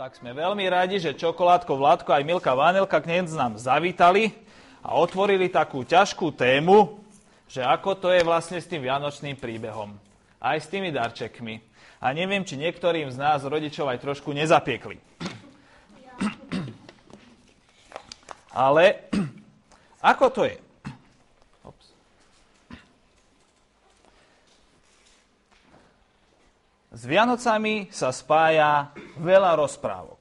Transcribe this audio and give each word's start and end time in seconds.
Tak 0.00 0.16
sme 0.16 0.32
veľmi 0.32 0.64
radi, 0.64 0.96
že 0.96 1.12
Čokoládko, 1.12 1.76
Vládko 1.76 2.16
aj 2.16 2.24
Milka 2.24 2.56
Vanilka 2.56 3.04
k 3.04 3.20
nám 3.36 3.60
zavítali 3.60 4.32
a 4.80 4.96
otvorili 4.96 5.52
takú 5.52 5.84
ťažkú 5.84 6.32
tému, 6.40 7.04
že 7.44 7.60
ako 7.60 8.00
to 8.00 8.08
je 8.08 8.24
vlastne 8.24 8.56
s 8.56 8.64
tým 8.64 8.80
vianočným 8.80 9.36
príbehom. 9.36 9.92
Aj 10.40 10.56
s 10.56 10.72
tými 10.72 10.88
darčekmi. 10.88 11.60
A 12.00 12.16
neviem, 12.16 12.40
či 12.48 12.56
niektorým 12.56 13.12
z 13.12 13.20
nás 13.20 13.44
rodičov 13.44 13.92
aj 13.92 14.00
trošku 14.00 14.32
nezapiekli. 14.32 14.96
Ale 18.56 19.04
ako 20.00 20.26
to 20.32 20.42
je? 20.48 20.56
S 26.90 27.06
Vianocami 27.06 27.86
sa 27.94 28.10
spája 28.10 28.90
veľa 29.22 29.54
rozprávok. 29.54 30.18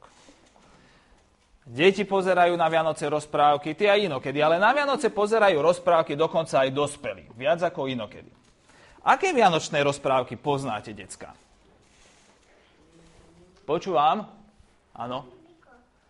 Deti 1.66 2.06
pozerajú 2.06 2.54
na 2.58 2.70
Vianoce 2.70 3.10
rozprávky, 3.10 3.74
ty 3.74 3.90
aj 3.90 4.06
inokedy, 4.06 4.42
ale 4.42 4.62
na 4.62 4.74
Vianoce 4.74 5.10
pozerajú 5.10 5.58
rozprávky 5.62 6.14
dokonca 6.14 6.66
aj 6.66 6.70
dospelí, 6.74 7.30
viac 7.38 7.62
ako 7.62 7.90
inokedy. 7.90 8.30
Aké 9.06 9.34
vianočné 9.34 9.82
rozprávky 9.82 10.38
poznáte, 10.38 10.94
decka? 10.94 11.34
Počúvam? 13.66 14.30
Áno. 14.94 15.26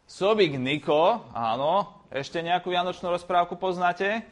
Sobik 0.08 0.56
Niko, 0.56 1.28
áno. 1.36 2.04
Ešte 2.10 2.42
nejakú 2.42 2.72
vianočnú 2.72 3.14
rozprávku 3.14 3.56
poznáte? 3.56 4.26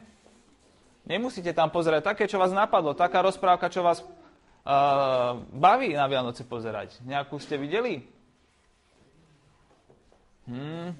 Nemusíte 1.08 1.54
tam 1.56 1.72
pozerať 1.72 2.04
také, 2.04 2.24
čo 2.28 2.36
vás 2.36 2.52
napadlo. 2.52 2.92
Taká 2.92 3.24
rozprávka, 3.24 3.72
čo 3.72 3.80
vás 3.80 4.02
uh, 4.64 5.38
baví 5.52 5.94
na 5.94 6.06
Vianoce 6.10 6.42
pozerať? 6.42 6.98
Nejakú 7.04 7.36
ste 7.38 7.58
videli? 7.60 8.02
Hmm. 10.48 10.96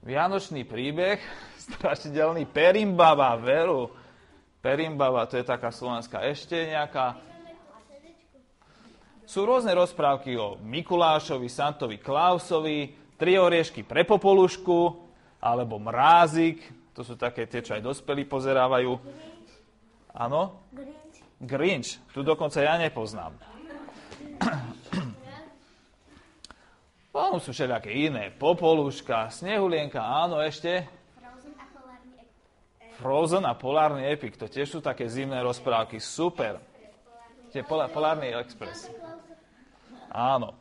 Vianočný 0.00 0.64
príbeh, 0.64 1.20
strašidelný, 1.68 2.48
Perimbaba, 2.48 3.36
veru. 3.36 3.92
Perimbaba, 4.60 5.28
to 5.28 5.36
je 5.40 5.44
taká 5.44 5.72
slovenská 5.72 6.24
ešte 6.28 6.56
nejaká. 6.56 7.20
Sú 9.28 9.46
rôzne 9.46 9.70
rozprávky 9.78 10.34
o 10.34 10.58
Mikulášovi, 10.58 11.46
Santovi 11.46 12.02
Klausovi, 12.02 12.92
tri 13.14 13.38
oriešky 13.38 13.86
pre 13.86 14.02
popolušku, 14.02 14.78
alebo 15.38 15.78
mrázik, 15.78 16.58
to 16.90 17.06
sú 17.06 17.14
také 17.14 17.46
tie, 17.46 17.62
čo 17.62 17.78
aj 17.78 17.84
dospelí 17.84 18.26
pozerávajú. 18.26 18.98
Áno? 20.14 20.66
Grinch. 20.74 21.18
Grinch. 21.40 21.90
Tu 22.10 22.20
dokonca 22.26 22.60
ja 22.60 22.76
nepoznám. 22.76 23.32
Potom 27.14 27.42
sú 27.42 27.50
všelijaké 27.50 27.90
iné. 27.90 28.30
Popoluška, 28.30 29.30
Snehulienka, 29.34 29.98
áno, 29.98 30.38
ešte. 30.38 30.86
Frozen 33.00 33.48
a 33.48 33.56
Polárny 33.56 34.04
Epic. 34.12 34.36
To 34.36 34.46
tiež 34.46 34.68
sú 34.68 34.78
také 34.84 35.08
zimné 35.08 35.40
rozprávky. 35.40 35.96
Super. 35.98 36.60
Tie 37.50 37.64
Polárny 37.66 38.30
Express. 38.36 38.92
Áno. 40.12 40.54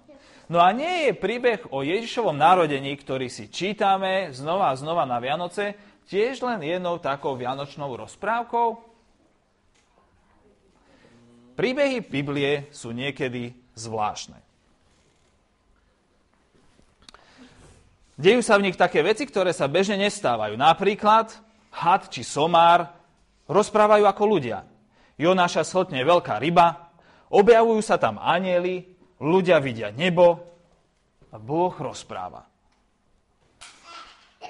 No 0.50 0.58
a 0.58 0.74
nie 0.74 1.06
je 1.06 1.14
príbeh 1.14 1.70
o 1.70 1.86
Ježišovom 1.86 2.34
narodení, 2.34 2.98
ktorý 2.98 3.30
si 3.30 3.54
čítame 3.54 4.34
znova 4.34 4.74
a 4.74 4.80
znova 4.80 5.06
na 5.06 5.22
Vianoce, 5.22 5.78
tiež 6.10 6.42
len 6.42 6.66
jednou 6.66 6.98
takou 6.98 7.38
vianočnou 7.38 7.94
rozprávkou? 7.94 8.89
Príbehy 11.60 12.08
Biblie 12.08 12.72
sú 12.72 12.96
niekedy 12.96 13.52
zvláštne. 13.76 14.40
Dejú 18.16 18.40
sa 18.40 18.56
v 18.56 18.72
nich 18.72 18.80
také 18.80 19.04
veci, 19.04 19.28
ktoré 19.28 19.52
sa 19.52 19.68
bežne 19.68 20.00
nestávajú. 20.08 20.56
Napríklad 20.56 21.36
had 21.76 22.08
či 22.08 22.24
somár 22.24 22.88
rozprávajú 23.52 24.08
ako 24.08 24.24
ľudia. 24.24 24.64
Jonáša 25.20 25.68
sltne 25.68 26.00
veľká 26.08 26.40
ryba, 26.40 26.96
objavujú 27.28 27.84
sa 27.84 28.00
tam 28.00 28.24
anieli, 28.24 28.96
ľudia 29.20 29.60
vidia 29.60 29.92
nebo 29.92 30.40
a 31.28 31.36
Boh 31.36 31.76
rozpráva. 31.76 32.48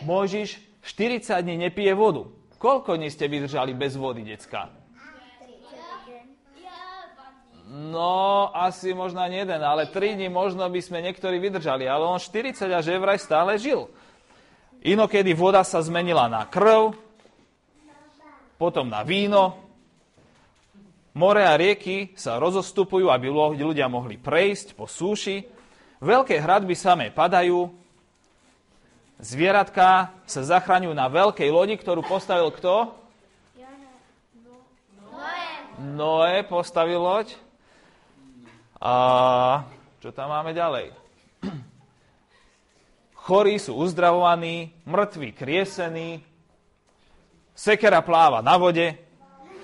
Mojžiš 0.06 0.62
40 0.86 1.42
dní 1.42 1.58
nepije 1.58 1.90
vodu. 1.98 2.30
Koľko 2.62 3.02
dní 3.02 3.10
ste 3.10 3.26
vydržali 3.26 3.74
bez 3.74 3.98
vody, 3.98 4.22
decka? 4.22 4.79
No, 7.70 8.50
asi 8.50 8.98
možno 8.98 9.22
jeden, 9.30 9.62
ale 9.62 9.86
3 9.86 10.18
dní 10.18 10.26
možno 10.26 10.66
by 10.66 10.82
sme 10.82 11.06
niektorí 11.06 11.38
vydržali, 11.38 11.86
ale 11.86 12.02
on 12.02 12.18
40 12.18 12.58
a 12.66 12.82
že 12.82 12.98
vraj 12.98 13.22
stále 13.22 13.62
žil. 13.62 13.86
Inokedy 14.82 15.38
voda 15.38 15.62
sa 15.62 15.78
zmenila 15.86 16.26
na 16.26 16.50
krv, 16.50 16.98
potom 18.58 18.90
na 18.90 19.06
víno. 19.06 19.54
More 21.14 21.46
a 21.46 21.54
rieky 21.54 22.18
sa 22.18 22.42
rozostupujú, 22.42 23.14
aby 23.14 23.30
ľudia 23.62 23.86
mohli 23.86 24.18
prejsť 24.18 24.74
po 24.74 24.90
súši. 24.90 25.46
Veľké 26.02 26.42
hradby 26.42 26.74
samé 26.74 27.14
padajú. 27.14 27.70
Zvieratka 29.22 30.16
sa 30.26 30.42
zachraňujú 30.42 30.96
na 30.96 31.06
veľkej 31.06 31.54
lodi, 31.54 31.78
ktorú 31.78 32.02
postavil 32.02 32.50
kto? 32.50 32.98
Noé 35.80 36.42
postavil 36.48 36.98
loď. 36.98 37.49
A 38.80 38.94
čo 40.00 40.16
tam 40.16 40.32
máme 40.32 40.56
ďalej? 40.56 40.96
Chorí 43.28 43.60
sú 43.60 43.76
uzdravovaní, 43.76 44.72
mŕtvi 44.88 45.36
kriesení, 45.36 46.24
sekera 47.52 48.00
pláva 48.00 48.40
na 48.40 48.56
vode. 48.56 48.96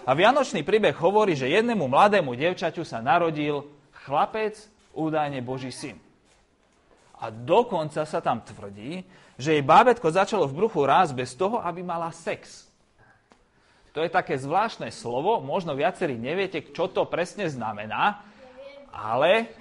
A 0.05 0.11
Vianočný 0.11 0.61
príbeh 0.67 0.93
hovorí, 0.99 1.33
že 1.33 1.49
jednému 1.49 1.87
mladému 1.87 2.35
devčaťu 2.35 2.83
sa 2.83 2.99
narodil 2.99 3.63
chlapec, 4.05 4.59
údajne 4.91 5.39
Boží 5.41 5.71
syn. 5.71 5.97
A 7.17 7.31
dokonca 7.31 8.03
sa 8.03 8.19
tam 8.19 8.43
tvrdí, 8.43 9.07
že 9.39 9.55
jej 9.55 9.63
bábetko 9.63 10.11
začalo 10.11 10.45
v 10.45 10.59
bruchu 10.59 10.83
rásť 10.83 11.15
bez 11.15 11.31
toho, 11.33 11.63
aby 11.63 11.81
mala 11.81 12.11
sex. 12.11 12.67
To 13.95 14.03
je 14.03 14.11
také 14.11 14.35
zvláštne 14.35 14.91
slovo, 14.91 15.39
možno 15.39 15.71
viacerí 15.71 16.19
neviete, 16.19 16.59
čo 16.75 16.91
to 16.91 17.07
presne 17.07 17.47
znamená, 17.47 18.19
ale 18.95 19.51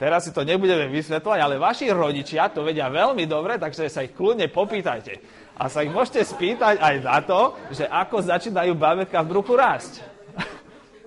teraz 0.00 0.24
si 0.24 0.32
to 0.32 0.40
nebudeme 0.40 0.88
vysvetľovať, 0.88 1.40
ale 1.44 1.60
vaši 1.60 1.92
rodičia 1.92 2.48
to 2.48 2.64
vedia 2.64 2.88
veľmi 2.88 3.28
dobre, 3.28 3.60
takže 3.60 3.92
sa 3.92 4.00
ich 4.00 4.16
kľudne 4.16 4.48
popýtajte. 4.48 5.20
A 5.60 5.68
sa 5.68 5.84
ich 5.84 5.92
môžete 5.92 6.24
spýtať 6.24 6.80
aj 6.80 6.94
na 7.04 7.20
to, 7.20 7.54
že 7.68 7.84
ako 7.84 8.24
začínajú 8.24 8.72
babetka 8.72 9.20
v 9.20 9.30
bruchu 9.30 9.52
rásť. 9.52 10.00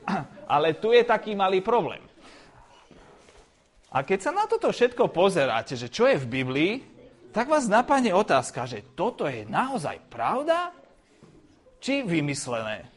ale 0.56 0.78
tu 0.78 0.94
je 0.94 1.02
taký 1.02 1.34
malý 1.34 1.66
problém. 1.66 2.00
A 3.96 4.04
keď 4.04 4.20
sa 4.22 4.32
na 4.36 4.46
toto 4.46 4.70
všetko 4.70 5.10
pozeráte, 5.10 5.74
že 5.80 5.88
čo 5.88 6.06
je 6.06 6.20
v 6.20 6.28
Biblii, 6.28 6.74
tak 7.32 7.52
vás 7.52 7.68
napadne 7.68 8.16
otázka, 8.16 8.68
že 8.68 8.84
toto 8.96 9.28
je 9.28 9.48
naozaj 9.48 10.04
pravda? 10.12 10.72
Či 11.80 12.04
vymyslené? 12.04 12.95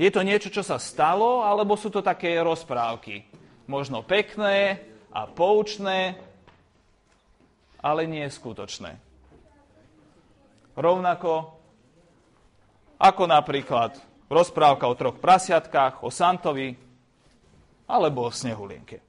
Je 0.00 0.08
to 0.08 0.24
niečo, 0.24 0.48
čo 0.48 0.64
sa 0.64 0.80
stalo, 0.80 1.44
alebo 1.44 1.76
sú 1.76 1.92
to 1.92 2.00
také 2.00 2.40
rozprávky? 2.40 3.20
Možno 3.68 4.00
pekné 4.00 4.80
a 5.12 5.28
poučné, 5.28 6.16
ale 7.84 8.08
nie 8.08 8.24
skutočné. 8.24 8.96
Rovnako 10.72 11.52
ako 12.96 13.24
napríklad 13.28 14.00
rozprávka 14.32 14.88
o 14.88 14.96
troch 14.96 15.20
prasiatkách, 15.20 16.00
o 16.00 16.08
Santovi 16.08 16.72
alebo 17.84 18.24
o 18.24 18.32
Snehulienke. 18.32 19.04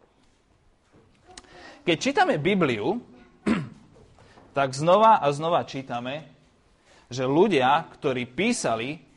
Keď 1.88 1.98
čítame 2.04 2.36
Bibliu, 2.36 3.00
tak 4.58 4.76
znova 4.76 5.24
a 5.24 5.32
znova 5.32 5.64
čítame, 5.64 6.28
že 7.08 7.24
ľudia, 7.24 7.88
ktorí 7.96 8.28
písali 8.28 9.11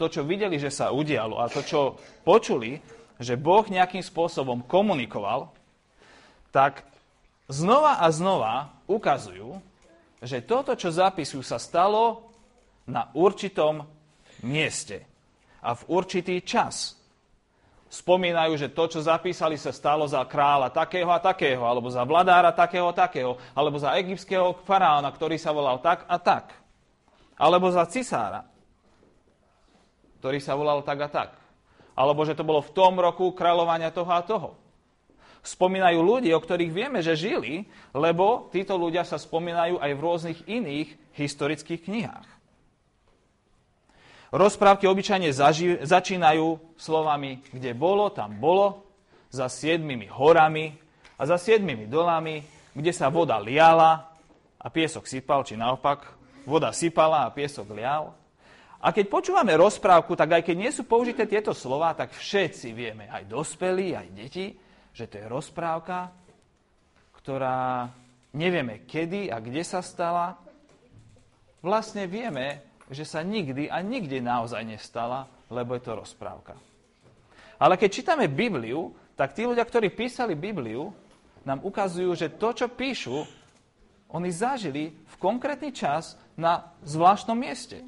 to, 0.00 0.08
čo 0.08 0.24
videli, 0.24 0.56
že 0.56 0.72
sa 0.72 0.88
udialo 0.88 1.36
a 1.36 1.52
to, 1.52 1.60
čo 1.60 2.00
počuli, 2.24 2.80
že 3.20 3.36
Boh 3.36 3.68
nejakým 3.68 4.00
spôsobom 4.00 4.64
komunikoval, 4.64 5.52
tak 6.48 6.88
znova 7.52 8.00
a 8.00 8.08
znova 8.08 8.72
ukazujú, 8.88 9.60
že 10.24 10.40
toto, 10.40 10.72
čo 10.72 10.88
zapisujú, 10.88 11.44
sa 11.44 11.60
stalo 11.60 12.32
na 12.88 13.12
určitom 13.12 13.84
mieste 14.40 15.04
a 15.60 15.76
v 15.76 15.82
určitý 15.92 16.40
čas. 16.40 16.96
Spomínajú, 17.90 18.56
že 18.56 18.72
to, 18.72 18.86
čo 18.86 19.04
zapísali, 19.04 19.60
sa 19.60 19.74
stalo 19.74 20.06
za 20.08 20.22
kráľa 20.24 20.72
takého 20.72 21.10
a 21.10 21.20
takého, 21.20 21.60
alebo 21.60 21.90
za 21.92 22.06
vladára 22.06 22.54
takého 22.54 22.88
a 22.88 22.94
takého, 22.96 23.36
alebo 23.52 23.76
za 23.76 23.92
egyptského 24.00 24.56
faraóna, 24.64 25.10
ktorý 25.12 25.36
sa 25.36 25.52
volal 25.52 25.82
tak 25.82 26.06
a 26.08 26.16
tak, 26.16 26.54
alebo 27.36 27.68
za 27.68 27.84
cisára 27.90 28.49
ktorý 30.20 30.38
sa 30.38 30.52
volal 30.54 30.84
tak 30.84 31.00
a 31.00 31.08
tak. 31.08 31.30
Alebo 31.96 32.22
že 32.28 32.36
to 32.36 32.44
bolo 32.44 32.60
v 32.60 32.70
tom 32.76 33.00
roku 33.00 33.32
kráľovania 33.32 33.88
toho 33.90 34.12
a 34.12 34.20
toho. 34.20 34.50
Spomínajú 35.40 36.04
ľudí, 36.04 36.28
o 36.36 36.40
ktorých 36.40 36.68
vieme, 36.68 37.00
že 37.00 37.16
žili, 37.16 37.64
lebo 37.96 38.52
títo 38.52 38.76
ľudia 38.76 39.08
sa 39.08 39.16
spomínajú 39.16 39.80
aj 39.80 39.90
v 39.96 40.04
rôznych 40.04 40.38
iných 40.44 40.88
historických 41.16 41.80
knihách. 41.88 42.28
Rozprávky 44.30 44.86
obyčajne 44.86 45.32
zaži- 45.34 45.80
začínajú 45.82 46.76
slovami, 46.78 47.42
kde 47.50 47.74
bolo, 47.74 48.12
tam 48.14 48.38
bolo, 48.38 48.86
za 49.32 49.48
siedmimi 49.48 50.06
horami 50.06 50.76
a 51.18 51.26
za 51.26 51.40
siedmimi 51.40 51.88
dolami, 51.88 52.44
kde 52.76 52.92
sa 52.94 53.10
voda 53.10 53.40
liala 53.40 54.12
a 54.60 54.66
piesok 54.68 55.08
sypal, 55.08 55.42
či 55.42 55.56
naopak, 55.56 56.14
voda 56.44 56.70
sypala 56.70 57.26
a 57.26 57.32
piesok 57.32 57.74
lial. 57.74 58.19
A 58.80 58.96
keď 58.96 59.12
počúvame 59.12 59.52
rozprávku, 59.60 60.16
tak 60.16 60.40
aj 60.40 60.42
keď 60.48 60.56
nie 60.56 60.72
sú 60.72 60.88
použité 60.88 61.28
tieto 61.28 61.52
slova, 61.52 61.92
tak 61.92 62.16
všetci 62.16 62.72
vieme, 62.72 63.12
aj 63.12 63.28
dospelí, 63.28 63.92
aj 63.92 64.08
deti, 64.16 64.56
že 64.96 65.04
to 65.04 65.20
je 65.20 65.26
rozprávka, 65.28 66.08
ktorá 67.20 67.92
nevieme 68.32 68.88
kedy 68.88 69.28
a 69.28 69.36
kde 69.36 69.60
sa 69.60 69.84
stala. 69.84 70.40
Vlastne 71.60 72.08
vieme, 72.08 72.64
že 72.88 73.04
sa 73.04 73.20
nikdy 73.20 73.68
a 73.68 73.84
nikde 73.84 74.24
naozaj 74.24 74.64
nestala, 74.64 75.28
lebo 75.52 75.76
je 75.76 75.84
to 75.84 75.92
rozprávka. 76.00 76.56
Ale 77.60 77.76
keď 77.76 77.90
čítame 77.92 78.32
Bibliu, 78.32 78.96
tak 79.12 79.36
tí 79.36 79.44
ľudia, 79.44 79.68
ktorí 79.68 79.92
písali 79.92 80.32
Bibliu, 80.32 80.88
nám 81.44 81.60
ukazujú, 81.60 82.16
že 82.16 82.32
to, 82.32 82.56
čo 82.56 82.72
píšu, 82.72 83.28
oni 84.10 84.32
zažili 84.32 84.88
v 84.88 85.14
konkrétny 85.20 85.68
čas 85.68 86.16
na 86.40 86.72
zvláštnom 86.80 87.36
mieste. 87.36 87.84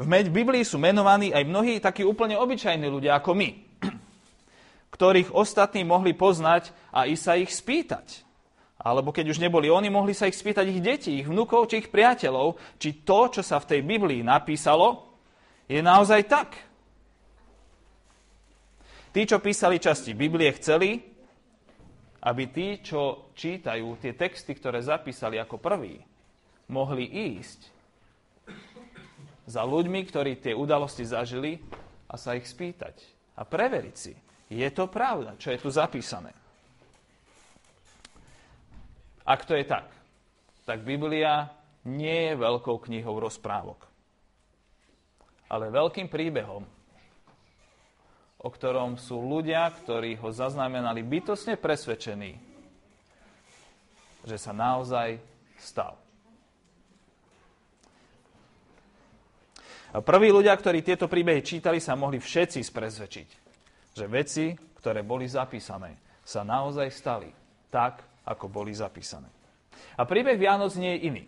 V 0.00 0.32
Biblii 0.32 0.64
sú 0.64 0.80
menovaní 0.80 1.28
aj 1.28 1.44
mnohí 1.44 1.76
takí 1.76 2.00
úplne 2.00 2.40
obyčajní 2.40 2.88
ľudia 2.88 3.20
ako 3.20 3.36
my, 3.36 3.48
ktorých 4.96 5.36
ostatní 5.36 5.84
mohli 5.84 6.16
poznať 6.16 6.72
a 6.88 7.04
i 7.04 7.20
sa 7.20 7.36
ich 7.36 7.52
spýtať. 7.52 8.24
Alebo 8.80 9.12
keď 9.12 9.36
už 9.36 9.44
neboli 9.44 9.68
oni, 9.68 9.92
mohli 9.92 10.16
sa 10.16 10.24
ich 10.24 10.40
spýtať 10.40 10.64
ich 10.72 10.80
deti, 10.80 11.20
ich 11.20 11.28
vnukov 11.28 11.68
či 11.68 11.84
ich 11.84 11.92
priateľov, 11.92 12.56
či 12.80 13.04
to, 13.04 13.28
čo 13.28 13.44
sa 13.44 13.60
v 13.60 13.76
tej 13.76 13.80
Biblii 13.84 14.24
napísalo, 14.24 15.12
je 15.68 15.84
naozaj 15.84 16.24
tak. 16.24 16.56
Tí, 19.12 19.28
čo 19.28 19.36
písali 19.36 19.76
časti 19.76 20.16
Biblie, 20.16 20.48
chceli, 20.56 20.96
aby 22.24 22.48
tí, 22.48 22.80
čo 22.80 23.28
čítajú 23.36 24.00
tie 24.00 24.16
texty, 24.16 24.56
ktoré 24.56 24.80
zapísali 24.80 25.36
ako 25.36 25.60
prví, 25.60 26.00
mohli 26.72 27.04
ísť 27.36 27.79
za 29.50 29.66
ľuďmi, 29.66 30.06
ktorí 30.06 30.38
tie 30.38 30.54
udalosti 30.54 31.02
zažili 31.02 31.58
a 32.06 32.14
sa 32.14 32.38
ich 32.38 32.46
spýtať 32.46 33.02
a 33.34 33.42
preveriť 33.42 33.96
si, 33.98 34.14
je 34.46 34.68
to 34.70 34.86
pravda, 34.86 35.34
čo 35.42 35.50
je 35.50 35.58
tu 35.58 35.70
zapísané. 35.74 36.30
Ak 39.26 39.42
to 39.46 39.58
je 39.58 39.66
tak, 39.66 39.90
tak 40.62 40.86
Biblia 40.86 41.50
nie 41.82 42.30
je 42.30 42.34
veľkou 42.38 42.78
knihou 42.86 43.18
rozprávok, 43.18 43.90
ale 45.50 45.74
veľkým 45.74 46.06
príbehom, 46.06 46.62
o 48.40 48.48
ktorom 48.48 48.98
sú 48.98 49.18
ľudia, 49.18 49.66
ktorí 49.82 50.14
ho 50.18 50.30
zaznamenali 50.30 51.02
bytosne 51.02 51.58
presvedčení, 51.58 52.38
že 54.26 54.36
sa 54.38 54.54
naozaj 54.54 55.18
stal. 55.58 55.98
Prví 59.98 60.30
ľudia, 60.30 60.54
ktorí 60.54 60.86
tieto 60.86 61.10
príbehy 61.10 61.42
čítali, 61.42 61.82
sa 61.82 61.98
mohli 61.98 62.22
všetci 62.22 62.62
sprezvečiť, 62.62 63.28
že 63.98 64.06
veci, 64.06 64.54
ktoré 64.78 65.02
boli 65.02 65.26
zapísané, 65.26 65.98
sa 66.22 66.46
naozaj 66.46 66.88
stali 66.94 67.30
tak, 67.74 68.06
ako 68.22 68.46
boli 68.46 68.70
zapísané. 68.70 69.26
A 69.98 70.06
príbeh 70.06 70.38
Vianoc 70.38 70.70
nie 70.78 70.94
je 70.94 71.00
iný. 71.10 71.24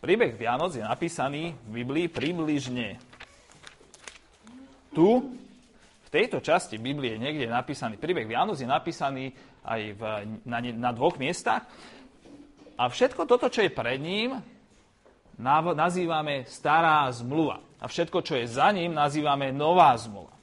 Príbeh 0.00 0.32
Vianoc 0.32 0.72
je 0.72 0.80
napísaný 0.80 1.52
v 1.68 1.84
Biblii 1.84 2.08
približne 2.08 2.96
tu, 4.96 5.36
v 6.10 6.18
tejto 6.18 6.42
časti 6.42 6.74
Biblie 6.74 7.14
niekde 7.22 7.46
je 7.46 7.54
napísaný, 7.54 7.94
príbeh 7.94 8.26
Vianoc 8.26 8.58
je 8.58 8.66
napísaný 8.66 9.30
aj 9.62 9.80
v, 9.94 10.02
na, 10.42 10.58
na 10.58 10.90
dvoch 10.90 11.14
miestach. 11.22 11.70
A 12.74 12.90
všetko 12.90 13.30
toto, 13.30 13.46
čo 13.46 13.62
je 13.62 13.70
pred 13.70 14.02
ním, 14.02 14.34
nazývame 15.38 16.50
stará 16.50 17.06
zmluva. 17.14 17.62
A 17.78 17.86
všetko, 17.86 18.26
čo 18.26 18.34
je 18.42 18.50
za 18.50 18.74
ním, 18.74 18.90
nazývame 18.90 19.54
nová 19.54 19.94
zmluva. 19.94 20.34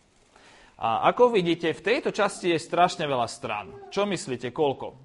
A 0.80 1.12
ako 1.12 1.36
vidíte, 1.36 1.76
v 1.76 1.84
tejto 1.84 2.16
časti 2.16 2.56
je 2.56 2.64
strašne 2.64 3.04
veľa 3.04 3.28
strán. 3.28 3.68
Čo 3.92 4.08
myslíte, 4.08 4.56
koľko? 4.56 4.96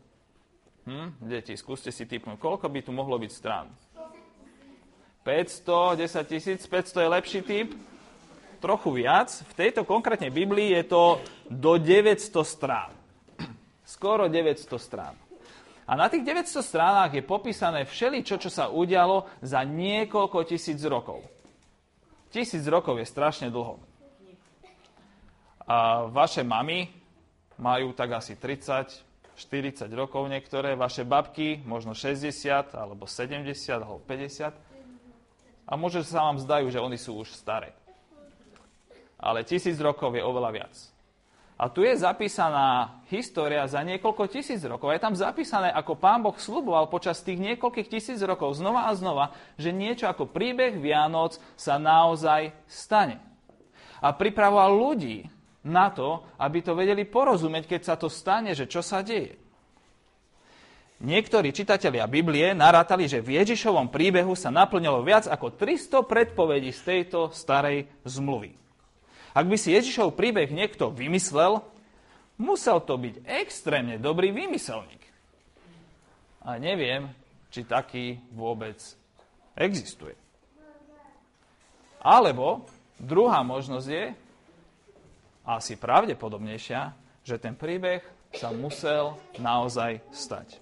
Hm? 0.87 1.27
Deti, 1.27 1.59
skúste 1.59 1.91
si 1.91 2.07
typnúť, 2.07 2.39
koľko 2.39 2.71
by 2.71 2.81
tu 2.87 2.95
mohlo 2.95 3.19
byť 3.19 3.33
strán? 3.35 3.67
500, 5.27 5.99
10 5.99 6.31
tisíc, 6.31 6.61
500 6.71 7.03
je 7.03 7.09
lepší 7.11 7.41
typ? 7.43 7.69
Trochu 8.63 8.95
viac. 8.95 9.35
V 9.51 9.53
tejto 9.59 9.83
konkrétnej 9.83 10.31
Biblii 10.31 10.79
je 10.79 10.85
to 10.87 11.19
do 11.51 11.83
900 11.83 12.31
strán. 12.47 12.91
Skoro 13.83 14.31
900 14.31 14.79
strán. 14.79 15.15
A 15.83 15.99
na 15.99 16.07
tých 16.07 16.23
900 16.23 16.63
stránach 16.63 17.11
je 17.11 17.27
popísané 17.27 17.83
všeličo, 17.83 18.39
čo 18.39 18.47
sa 18.47 18.71
udialo 18.71 19.27
za 19.43 19.67
niekoľko 19.67 20.47
tisíc 20.47 20.79
rokov. 20.87 21.27
Tisíc 22.31 22.63
rokov 22.71 23.03
je 23.03 23.07
strašne 23.11 23.51
dlho. 23.51 23.83
A 25.67 26.07
vaše 26.09 26.47
mamy 26.47 26.87
majú 27.59 27.93
tak 27.93 28.15
asi 28.15 28.39
30, 28.39 29.37
40 29.37 29.91
rokov 29.93 30.31
niektoré, 30.31 30.79
vaše 30.79 31.03
babky 31.03 31.61
možno 31.67 31.93
60, 31.93 32.79
alebo 32.79 33.05
70, 33.11 33.53
alebo 33.75 34.01
50. 34.07 34.55
A 35.67 35.73
môže 35.75 36.07
sa 36.07 36.31
vám 36.31 36.39
zdajú, 36.41 36.71
že 36.71 36.81
oni 36.81 36.97
sú 36.97 37.21
už 37.21 37.35
staré 37.35 37.82
ale 39.23 39.47
tisíc 39.47 39.79
rokov 39.79 40.13
je 40.19 40.27
oveľa 40.27 40.51
viac. 40.51 40.75
A 41.63 41.71
tu 41.71 41.87
je 41.87 41.95
zapísaná 41.95 42.99
história 43.07 43.63
za 43.71 43.87
niekoľko 43.87 44.27
tisíc 44.27 44.59
rokov. 44.67 44.91
Je 44.91 44.99
tam 44.99 45.15
zapísané, 45.15 45.71
ako 45.71 45.95
pán 45.95 46.19
Boh 46.19 46.35
sluboval 46.35 46.91
počas 46.91 47.23
tých 47.23 47.39
niekoľkých 47.39 47.87
tisíc 47.87 48.19
rokov 48.19 48.59
znova 48.59 48.91
a 48.91 48.99
znova, 48.99 49.31
že 49.55 49.71
niečo 49.71 50.11
ako 50.11 50.27
príbeh 50.27 50.75
Vianoc 50.83 51.39
sa 51.55 51.79
naozaj 51.79 52.51
stane. 52.67 53.23
A 54.03 54.11
pripravoval 54.11 54.75
ľudí 54.75 55.31
na 55.63 55.95
to, 55.95 56.27
aby 56.43 56.67
to 56.67 56.75
vedeli 56.75 57.07
porozumieť, 57.07 57.79
keď 57.79 57.81
sa 57.87 57.95
to 57.95 58.11
stane, 58.11 58.51
že 58.59 58.67
čo 58.67 58.83
sa 58.83 58.99
deje. 59.07 59.39
Niektorí 61.03 61.55
čitatelia 61.55 62.11
Biblie 62.11 62.55
narátali, 62.55 63.07
že 63.07 63.23
v 63.23 63.39
Ježišovom 63.39 63.91
príbehu 63.91 64.35
sa 64.35 64.51
naplnilo 64.51 65.03
viac 65.07 65.31
ako 65.31 65.55
300 65.55 66.11
predpovedí 66.11 66.75
z 66.75 66.81
tejto 66.83 67.31
starej 67.31 67.87
zmluvy. 68.03 68.62
Ak 69.33 69.49
by 69.49 69.57
si 69.57 69.73
Ježišov 69.73 70.13
príbeh 70.13 70.53
niekto 70.53 70.93
vymyslel, 70.93 71.65
musel 72.37 72.85
to 72.85 73.01
byť 73.01 73.25
extrémne 73.25 73.97
dobrý 73.97 74.29
vymyselník. 74.33 75.01
A 76.45 76.61
neviem, 76.61 77.09
či 77.49 77.65
taký 77.65 78.21
vôbec 78.33 78.77
existuje. 79.57 80.17
Alebo 82.03 82.67
druhá 82.99 83.41
možnosť 83.47 83.89
je, 83.89 84.05
asi 85.43 85.75
pravdepodobnejšia, 85.75 86.95
že 87.23 87.39
ten 87.39 87.55
príbeh 87.55 88.03
sa 88.35 88.51
musel 88.55 89.19
naozaj 89.39 90.03
stať. 90.15 90.59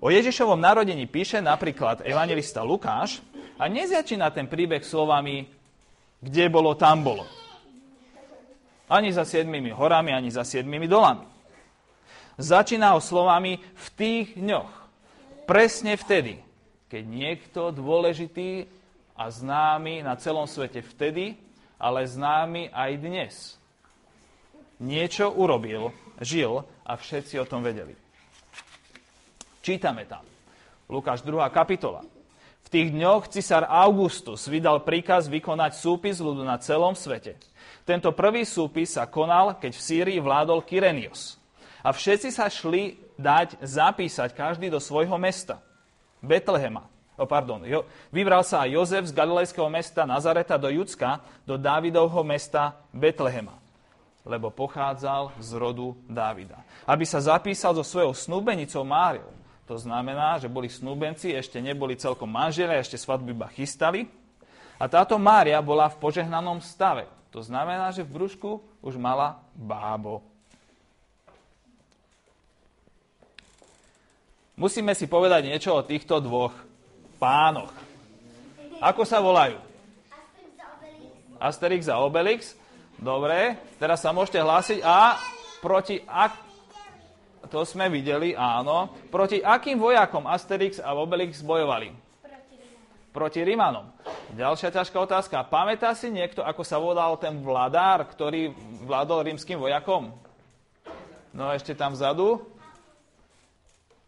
O 0.00 0.12
Ježišovom 0.12 0.60
narodení 0.60 1.08
píše 1.08 1.40
napríklad 1.40 2.04
evangelista 2.04 2.60
Lukáš 2.60 3.24
a 3.56 3.64
nezačína 3.66 4.28
ten 4.32 4.44
príbeh 4.44 4.84
slovami 4.84 5.48
kde 6.22 6.44
bolo, 6.48 6.74
tam 6.74 7.04
bolo. 7.04 7.24
Ani 8.86 9.10
za 9.10 9.26
siedmými 9.26 9.74
horami, 9.74 10.14
ani 10.14 10.30
za 10.30 10.46
siedmými 10.46 10.86
dolami. 10.86 11.26
Začína 12.36 12.94
ho 12.94 13.00
slovami 13.00 13.58
v 13.58 13.86
tých 13.96 14.26
dňoch. 14.36 14.72
Presne 15.48 15.96
vtedy, 15.96 16.38
keď 16.86 17.02
niekto 17.02 17.60
dôležitý 17.72 18.68
a 19.16 19.32
známy 19.32 20.04
na 20.04 20.14
celom 20.20 20.44
svete 20.44 20.84
vtedy, 20.84 21.34
ale 21.80 22.04
známy 22.04 22.68
aj 22.70 22.92
dnes. 23.00 23.34
Niečo 24.76 25.32
urobil, 25.32 25.90
žil 26.20 26.60
a 26.84 26.92
všetci 26.94 27.40
o 27.40 27.48
tom 27.48 27.64
vedeli. 27.64 27.96
Čítame 29.64 30.04
tam. 30.04 30.22
Lukáš 30.86 31.24
2. 31.24 31.42
kapitola. 31.50 32.04
V 32.66 32.68
tých 32.68 32.90
dňoch 32.90 33.30
cisár 33.30 33.62
Augustus 33.70 34.50
vydal 34.50 34.82
príkaz 34.82 35.30
vykonať 35.30 35.78
súpis 35.78 36.18
ľudu 36.18 36.42
na 36.42 36.58
celom 36.58 36.98
svete. 36.98 37.38
Tento 37.86 38.10
prvý 38.10 38.42
súpis 38.42 38.98
sa 38.98 39.06
konal, 39.06 39.54
keď 39.62 39.78
v 39.78 39.84
Sýrii 39.86 40.18
vládol 40.18 40.66
Kyrenios. 40.66 41.38
A 41.86 41.94
všetci 41.94 42.34
sa 42.34 42.50
šli 42.50 42.98
dať 43.14 43.62
zapísať 43.62 44.34
každý 44.34 44.66
do 44.66 44.82
svojho 44.82 45.14
mesta. 45.14 45.62
Betlehema. 46.18 46.90
O, 47.14 47.24
pardon, 47.24 47.62
jo, 47.62 47.86
vybral 48.10 48.42
sa 48.42 48.66
aj 48.66 48.74
Jozef 48.74 49.04
z 49.08 49.16
galilejského 49.16 49.70
mesta 49.70 50.02
Nazareta 50.02 50.58
do 50.58 50.66
Judska, 50.66 51.22
do 51.46 51.54
Dávidovho 51.56 52.26
mesta 52.26 52.82
Betlehema 52.90 53.62
lebo 54.26 54.50
pochádzal 54.50 55.38
z 55.38 55.50
rodu 55.54 55.94
Dávida. 56.10 56.58
Aby 56.82 57.06
sa 57.06 57.22
zapísal 57.22 57.78
so 57.78 57.86
svojou 57.86 58.10
snúbenicou 58.10 58.82
Máriou. 58.82 59.30
To 59.66 59.74
znamená, 59.74 60.38
že 60.38 60.46
boli 60.46 60.70
snúbenci, 60.70 61.34
ešte 61.34 61.58
neboli 61.58 61.98
celkom 61.98 62.30
manželia, 62.30 62.78
ešte 62.78 62.94
svadbu 62.94 63.34
iba 63.34 63.50
chystali. 63.50 64.06
A 64.78 64.86
táto 64.86 65.18
Mária 65.18 65.58
bola 65.58 65.90
v 65.90 65.98
požehnanom 65.98 66.62
stave. 66.62 67.10
To 67.34 67.42
znamená, 67.42 67.90
že 67.90 68.06
v 68.06 68.14
brúšku 68.14 68.62
už 68.78 68.94
mala 68.94 69.42
bábo. 69.58 70.22
Musíme 74.56 74.96
si 74.96 75.04
povedať 75.04 75.52
niečo 75.52 75.76
o 75.76 75.84
týchto 75.84 76.16
dvoch 76.22 76.54
pánoch. 77.20 77.68
Ako 78.80 79.04
sa 79.04 79.20
volajú? 79.20 79.60
Asterix 81.36 81.92
a 81.92 82.00
Obelix. 82.00 82.56
Dobre, 82.96 83.60
teraz 83.76 84.00
sa 84.00 84.16
môžete 84.16 84.40
hlásiť. 84.40 84.78
A 84.80 85.20
proti 85.60 86.00
ak... 86.08 86.45
To 87.50 87.62
sme 87.62 87.86
videli, 87.86 88.34
áno. 88.34 88.90
Proti 89.10 89.42
akým 89.42 89.78
vojakom 89.78 90.26
Asterix 90.26 90.82
a 90.82 90.94
Obelix 90.96 91.42
bojovali? 91.42 91.94
Proti 93.14 93.40
Rimanom. 93.40 93.88
Ďalšia 94.36 94.68
ťažká 94.74 94.96
otázka. 95.00 95.46
Pamätá 95.48 95.96
si 95.96 96.12
niekto, 96.12 96.44
ako 96.44 96.62
sa 96.66 96.76
volal 96.76 97.16
ten 97.16 97.40
vladár, 97.40 98.04
ktorý 98.04 98.52
vládol 98.84 99.32
rímským 99.32 99.56
vojakom? 99.56 100.12
No 101.32 101.48
ešte 101.52 101.72
tam 101.72 101.96
vzadu. 101.96 102.44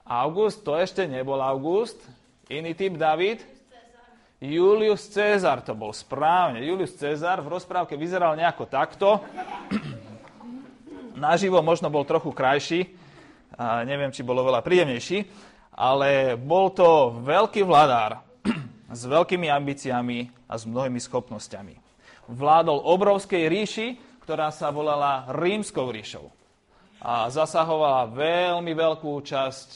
August, 0.05 0.65
to 0.65 0.77
ešte 0.77 1.09
nebol 1.09 1.41
August. 1.41 2.01
Iný 2.49 2.73
typ 2.73 2.97
David. 2.97 3.45
Julius 4.39 5.09
Cezar 5.11 5.61
to 5.67 5.75
bol 5.75 5.91
správne. 5.91 6.63
Julius 6.63 6.95
Cezar 6.95 7.43
v 7.43 7.53
rozprávke 7.53 7.99
vyzeral 7.99 8.39
nejako 8.39 8.65
takto. 8.71 9.21
Naživo 11.19 11.59
možno 11.61 11.91
bol 11.91 12.07
trochu 12.07 12.31
krajší, 12.31 12.87
a 13.59 13.83
neviem, 13.83 14.15
či 14.15 14.23
bolo 14.23 14.47
veľa 14.47 14.63
príjemnejší, 14.63 15.19
ale 15.75 16.39
bol 16.39 16.71
to 16.71 17.19
veľký 17.27 17.67
vladár 17.67 18.23
s 18.99 19.03
veľkými 19.03 19.51
ambíciami 19.51 20.47
a 20.47 20.55
s 20.55 20.65
mnohými 20.65 21.03
schopnosťami. 21.03 21.75
Vládol 22.31 22.79
obrovskej 22.87 23.51
ríši, 23.51 23.89
ktorá 24.23 24.55
sa 24.55 24.71
volala 24.71 25.27
Rímskou 25.35 25.91
ríšou. 25.91 26.31
A 27.03 27.27
zasahovala 27.31 28.11
veľmi 28.11 28.73
veľkú 28.75 29.13
časť 29.23 29.69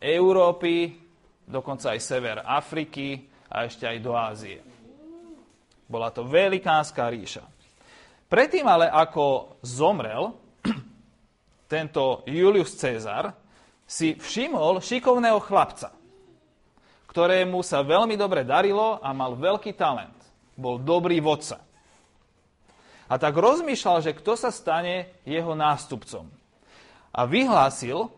Európy, 0.00 0.96
dokonca 1.44 1.92
aj 1.92 2.00
sever 2.00 2.36
Afriky, 2.44 3.32
a 3.52 3.68
ešte 3.68 3.84
aj 3.84 3.98
do 4.00 4.16
Ázie. 4.16 4.58
Bola 5.84 6.08
to 6.08 6.24
velikánska 6.24 7.04
ríša. 7.12 7.44
Predtým 8.32 8.64
ale, 8.64 8.88
ako 8.88 9.60
zomrel 9.60 10.32
tento 11.72 12.20
Julius 12.28 12.76
Cezar, 12.76 13.32
si 13.88 14.12
všimol 14.12 14.84
šikovného 14.84 15.40
chlapca, 15.40 15.88
ktorému 17.08 17.64
sa 17.64 17.80
veľmi 17.80 18.12
dobre 18.20 18.44
darilo 18.44 19.00
a 19.00 19.08
mal 19.16 19.32
veľký 19.32 19.72
talent. 19.72 20.12
Bol 20.52 20.84
dobrý 20.84 21.16
vodca. 21.24 21.64
A 23.08 23.16
tak 23.16 23.36
rozmýšľal, 23.36 24.04
že 24.04 24.16
kto 24.16 24.36
sa 24.36 24.52
stane 24.52 25.16
jeho 25.24 25.52
nástupcom. 25.56 26.28
A 27.12 27.20
vyhlásil, 27.28 28.08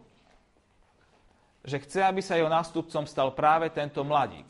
že 1.66 1.82
chce, 1.82 2.02
aby 2.02 2.22
sa 2.22 2.38
jeho 2.38 2.50
nástupcom 2.50 3.06
stal 3.06 3.34
práve 3.34 3.70
tento 3.70 4.02
mladík. 4.06 4.46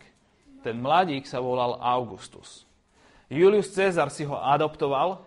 Ten 0.61 0.81
mladík 0.81 1.25
sa 1.25 1.41
volal 1.41 1.81
Augustus. 1.81 2.65
Julius 3.29 3.73
Cezar 3.73 4.13
si 4.13 4.29
ho 4.29 4.37
adoptoval 4.37 5.25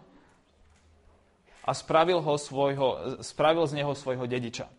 a 1.68 1.72
spravil, 1.76 2.24
ho 2.24 2.36
svojho, 2.40 3.20
spravil 3.20 3.68
z 3.68 3.84
neho 3.84 3.92
svojho 3.92 4.24
dediča. 4.24 4.72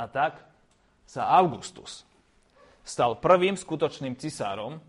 A 0.00 0.08
tak 0.08 0.40
sa 1.04 1.28
Augustus 1.36 2.08
stal 2.84 3.16
prvým 3.20 3.56
skutočným 3.56 4.16
cisárom. 4.16 4.80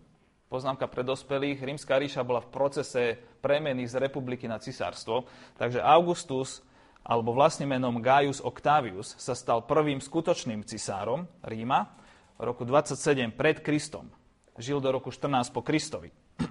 Poznámka 0.46 0.86
pre 0.86 1.02
dospelých, 1.02 1.58
rímska 1.58 1.98
ríša 1.98 2.22
bola 2.22 2.38
v 2.38 2.52
procese 2.52 3.02
premeny 3.42 3.82
z 3.88 3.98
republiky 3.98 4.46
na 4.46 4.62
cisárstvo, 4.62 5.26
takže 5.58 5.82
Augustus, 5.82 6.62
alebo 7.02 7.34
vlastným 7.34 7.74
menom 7.74 7.98
Gaius 7.98 8.38
Octavius, 8.38 9.18
sa 9.18 9.34
stal 9.34 9.66
prvým 9.66 9.98
skutočným 9.98 10.62
cisárom 10.62 11.26
Ríma 11.42 11.90
roku 12.38 12.62
27 12.62 13.34
pred 13.34 13.58
Kristom. 13.58 14.06
Žil 14.54 14.78
do 14.78 14.94
roku 14.94 15.10
14 15.10 15.50
po 15.50 15.66
Kristovi. 15.66 16.14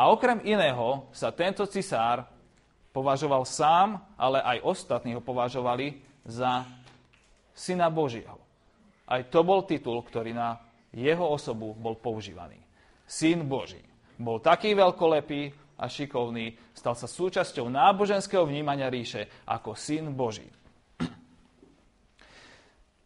A 0.00 0.08
okrem 0.08 0.40
iného 0.40 1.06
sa 1.12 1.28
tento 1.28 1.68
cisár 1.68 2.24
považoval 2.94 3.42
sám, 3.42 3.98
ale 4.14 4.38
aj 4.38 4.62
ostatní 4.62 5.18
ho 5.18 5.20
považovali 5.20 5.98
za 6.22 6.62
syna 7.50 7.90
Božieho. 7.90 8.38
Aj 9.10 9.26
to 9.26 9.42
bol 9.42 9.66
titul, 9.66 9.98
ktorý 10.00 10.30
na 10.30 10.62
jeho 10.94 11.26
osobu 11.26 11.74
bol 11.74 11.98
používaný. 11.98 12.56
Syn 13.04 13.50
Boží. 13.50 13.82
Bol 14.14 14.38
taký 14.38 14.78
veľkolepý 14.78 15.50
a 15.74 15.90
šikovný, 15.90 16.54
stal 16.70 16.94
sa 16.94 17.10
súčasťou 17.10 17.66
náboženského 17.66 18.46
vnímania 18.46 18.86
ríše 18.86 19.26
ako 19.42 19.74
syn 19.74 20.14
Boží. 20.14 20.46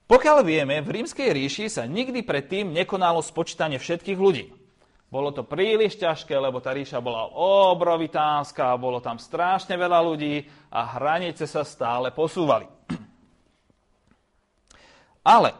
Pokiaľ 0.08 0.38
vieme, 0.40 0.80
v 0.80 1.00
rímskej 1.00 1.32
ríši 1.32 1.68
sa 1.68 1.84
nikdy 1.84 2.24
predtým 2.24 2.72
nekonalo 2.72 3.20
spočítanie 3.20 3.76
všetkých 3.76 4.16
ľudí. 4.16 4.57
Bolo 5.08 5.32
to 5.32 5.40
príliš 5.40 5.96
ťažké, 5.96 6.36
lebo 6.36 6.60
tá 6.60 6.76
ríša 6.76 7.00
bola 7.00 7.32
obrovitánska, 7.72 8.76
bolo 8.76 9.00
tam 9.00 9.16
strašne 9.16 9.72
veľa 9.72 10.04
ľudí 10.04 10.44
a 10.68 11.00
hranice 11.00 11.48
sa 11.48 11.64
stále 11.64 12.12
posúvali. 12.12 12.68
Ale 15.24 15.56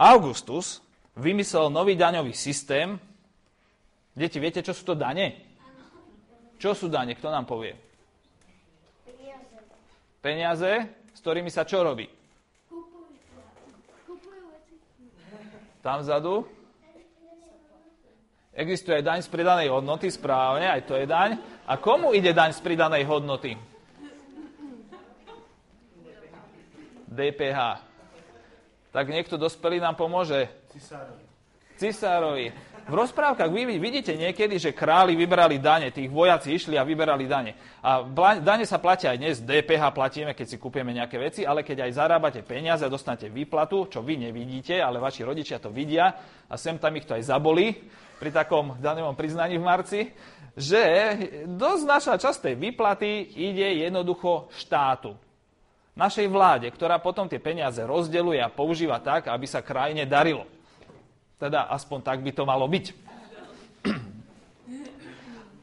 Augustus 0.00 0.80
vymyslel 1.12 1.68
nový 1.68 1.92
daňový 1.92 2.32
systém. 2.32 2.96
Deti, 4.16 4.40
viete, 4.40 4.64
čo 4.64 4.72
sú 4.72 4.88
to 4.88 4.94
dane? 4.96 5.44
Čo 6.56 6.72
sú 6.72 6.88
dane? 6.88 7.12
Kto 7.12 7.28
nám 7.28 7.44
povie? 7.44 7.76
Peniaze. 10.24 10.88
S 11.12 11.20
ktorými 11.20 11.52
sa 11.52 11.68
čo 11.68 11.84
robí? 11.84 12.08
Tam 15.84 16.00
vzadu? 16.00 16.59
Existuje 18.50 18.98
aj 18.98 19.06
daň 19.06 19.20
z 19.22 19.30
pridanej 19.30 19.68
hodnoty, 19.70 20.10
správne, 20.10 20.66
aj 20.66 20.82
to 20.82 20.98
je 20.98 21.06
daň. 21.06 21.38
A 21.70 21.78
komu 21.78 22.10
ide 22.10 22.34
daň 22.34 22.50
z 22.50 22.60
pridanej 22.66 23.06
hodnoty? 23.06 23.54
DPH. 27.10 27.82
Tak 28.90 29.06
niekto 29.06 29.38
dospelý 29.38 29.78
nám 29.78 29.94
pomôže? 29.94 30.50
Cisárovi. 30.74 31.24
Cisárovi. 31.78 32.46
V 32.86 32.94
rozprávkach 32.94 33.50
vy 33.52 33.76
vidíte 33.76 34.16
niekedy, 34.16 34.56
že 34.56 34.76
králi 34.76 35.12
vyberali 35.18 35.60
dane, 35.60 35.92
tých 35.92 36.08
vojaci 36.08 36.56
išli 36.56 36.74
a 36.78 36.86
vyberali 36.86 37.24
dane. 37.28 37.52
A 37.84 38.02
dane 38.40 38.64
sa 38.64 38.80
platia 38.80 39.12
aj 39.12 39.18
dnes, 39.18 39.36
DPH 39.42 39.92
platíme, 39.92 40.32
keď 40.32 40.46
si 40.46 40.56
kúpime 40.56 40.94
nejaké 40.94 41.16
veci, 41.20 41.42
ale 41.44 41.66
keď 41.66 41.86
aj 41.86 41.96
zarábate 41.96 42.40
peniaze 42.42 42.82
a 42.82 42.92
dostanete 42.92 43.28
výplatu, 43.28 43.90
čo 43.90 44.00
vy 44.00 44.30
nevidíte, 44.30 44.78
ale 44.78 45.02
vaši 45.02 45.26
rodičia 45.26 45.60
to 45.60 45.68
vidia 45.68 46.14
a 46.48 46.54
sem 46.56 46.78
tam 46.78 46.94
ich 46.96 47.06
to 47.06 47.14
aj 47.14 47.28
zabolí 47.28 47.76
pri 48.20 48.30
takom 48.32 48.76
daňovom 48.76 49.16
priznaní 49.16 49.56
v 49.56 49.64
marci, 49.64 50.00
že 50.52 50.82
dosť 51.48 51.82
naša 51.88 52.14
časť 52.20 52.52
tej 52.52 52.54
výplaty 52.58 53.32
ide 53.38 53.80
jednoducho 53.86 54.52
štátu. 54.60 55.16
Našej 55.96 56.28
vláde, 56.28 56.68
ktorá 56.70 57.00
potom 57.00 57.26
tie 57.26 57.42
peniaze 57.42 57.80
rozdeluje 57.82 58.38
a 58.38 58.52
používa 58.52 59.00
tak, 59.00 59.28
aby 59.28 59.46
sa 59.48 59.64
krajine 59.64 60.04
darilo. 60.04 60.44
Teda 61.40 61.72
aspoň 61.72 61.98
tak 62.04 62.20
by 62.20 62.30
to 62.36 62.44
malo 62.44 62.68
byť. 62.68 62.86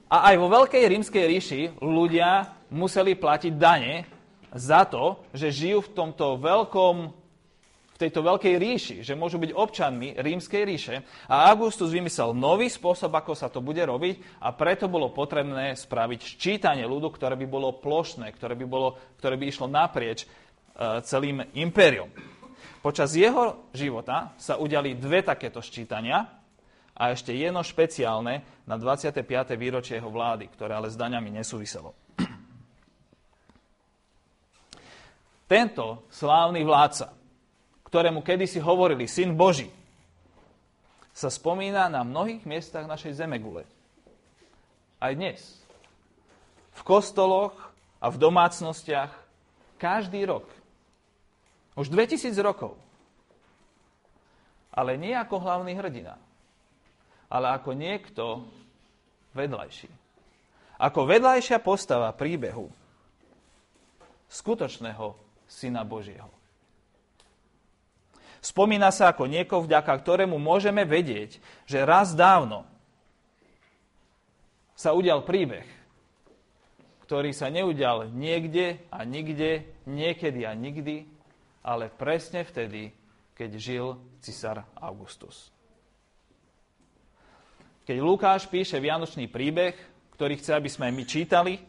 A 0.08 0.34
aj 0.34 0.36
vo 0.40 0.48
Veľkej 0.50 0.84
rímskej 0.88 1.24
ríši 1.30 1.62
ľudia 1.84 2.58
museli 2.74 3.14
platiť 3.14 3.54
dane 3.54 4.08
za 4.56 4.88
to, 4.88 5.22
že 5.36 5.54
žijú 5.54 5.84
v 5.84 5.94
tomto 5.94 6.40
veľkom 6.40 6.96
v 7.98 8.06
tejto 8.06 8.22
veľkej 8.22 8.56
ríši, 8.62 8.96
že 9.02 9.18
môžu 9.18 9.42
byť 9.42 9.58
občanmi 9.58 10.22
rímskej 10.22 10.62
ríše. 10.70 11.02
A 11.26 11.50
Augustus 11.50 11.90
vymyslel 11.90 12.30
nový 12.38 12.70
spôsob, 12.70 13.10
ako 13.10 13.34
sa 13.34 13.50
to 13.50 13.58
bude 13.58 13.82
robiť 13.82 14.38
a 14.38 14.54
preto 14.54 14.86
bolo 14.86 15.10
potrebné 15.10 15.74
spraviť 15.74 16.38
ščítanie 16.38 16.86
ľudu, 16.86 17.10
ktoré 17.10 17.34
by 17.34 17.50
bolo 17.50 17.74
plošné, 17.74 18.30
ktoré 18.38 18.54
by, 18.54 18.66
bolo, 18.70 19.02
ktoré 19.18 19.34
by 19.34 19.50
išlo 19.50 19.66
naprieč 19.66 20.24
e, 20.24 20.28
celým 21.10 21.42
impériom. 21.58 22.37
Počas 22.88 23.20
jeho 23.20 23.68
života 23.76 24.32
sa 24.40 24.56
udiali 24.56 24.96
dve 24.96 25.20
takéto 25.20 25.60
ščítania 25.60 26.24
a 26.96 27.12
ešte 27.12 27.36
jedno 27.36 27.60
špeciálne 27.60 28.64
na 28.64 28.80
25. 28.80 29.28
výročie 29.60 30.00
jeho 30.00 30.08
vlády, 30.08 30.48
ktoré 30.48 30.72
ale 30.72 30.88
s 30.88 30.96
daňami 30.96 31.36
nesúviselo. 31.36 31.92
Tento 35.52 36.08
slávny 36.08 36.64
vládca, 36.64 37.12
ktorému 37.92 38.24
kedysi 38.24 38.64
hovorili 38.64 39.04
Syn 39.04 39.36
Boží, 39.36 39.68
sa 41.12 41.28
spomína 41.28 41.92
na 41.92 42.08
mnohých 42.08 42.48
miestach 42.48 42.88
našej 42.88 43.20
zemegule. 43.20 43.68
Aj 45.04 45.12
dnes. 45.12 45.60
V 46.72 46.88
kostoloch 46.88 47.52
a 48.00 48.08
v 48.08 48.16
domácnostiach 48.16 49.12
každý 49.76 50.24
rok. 50.24 50.48
Už 51.78 51.94
2000 51.94 52.34
rokov. 52.42 52.74
Ale 54.74 54.98
nie 54.98 55.14
ako 55.14 55.42
hlavný 55.42 55.78
hrdina, 55.78 56.18
ale 57.30 57.54
ako 57.54 57.78
niekto 57.78 58.46
vedľajší. 59.38 59.90
Ako 60.78 61.06
vedľajšia 61.06 61.58
postava 61.62 62.14
príbehu 62.14 62.70
skutočného 64.30 65.18
Syna 65.50 65.82
Božieho. 65.82 66.30
Spomína 68.38 68.94
sa 68.94 69.10
ako 69.10 69.26
niekoho, 69.26 69.66
vďaka 69.66 69.90
ktorému 69.98 70.38
môžeme 70.38 70.86
vedieť, 70.86 71.42
že 71.66 71.82
raz 71.82 72.14
dávno 72.14 72.70
sa 74.78 74.94
udial 74.94 75.26
príbeh, 75.26 75.66
ktorý 77.10 77.34
sa 77.34 77.50
neudial 77.50 78.14
niekde 78.14 78.78
a 78.94 79.02
nikde, 79.02 79.66
niekedy 79.90 80.46
a 80.46 80.54
nikdy, 80.54 81.10
ale 81.68 81.92
presne 81.92 82.48
vtedy, 82.48 82.96
keď 83.36 83.50
žil 83.60 84.00
cisár 84.24 84.64
Augustus. 84.80 85.52
Keď 87.84 88.00
Lukáš 88.00 88.48
píše 88.48 88.80
Vianočný 88.80 89.28
príbeh, 89.28 89.76
ktorý 90.16 90.40
chce, 90.40 90.56
aby 90.56 90.72
sme 90.72 90.96
my 90.96 91.04
čítali, 91.04 91.60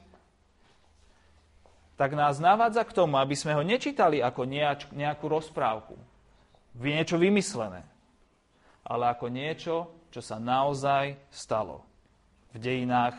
tak 1.98 2.14
nás 2.14 2.38
navádza 2.38 2.86
k 2.86 2.94
tomu, 2.94 3.18
aby 3.18 3.34
sme 3.34 3.58
ho 3.58 3.62
nečítali 3.66 4.22
ako 4.22 4.46
nejakú 4.94 5.26
rozprávku, 5.26 5.98
niečo 6.78 7.18
vymyslené, 7.18 7.82
ale 8.86 9.04
ako 9.10 9.26
niečo, 9.26 9.74
čo 10.14 10.22
sa 10.22 10.38
naozaj 10.38 11.18
stalo 11.34 11.82
v 12.54 12.62
dejinách 12.62 13.18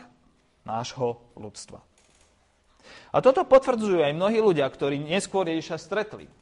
nášho 0.64 1.20
ľudstva. 1.36 1.84
A 3.12 3.20
toto 3.20 3.44
potvrdzujú 3.44 4.00
aj 4.00 4.16
mnohí 4.16 4.40
ľudia, 4.40 4.64
ktorí 4.64 4.96
neskôr 4.96 5.44
Ježiša 5.44 5.76
stretli. 5.76 6.39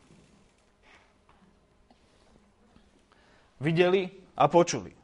Videli 3.58 4.06
a 4.38 4.46
počuli. 4.46 4.94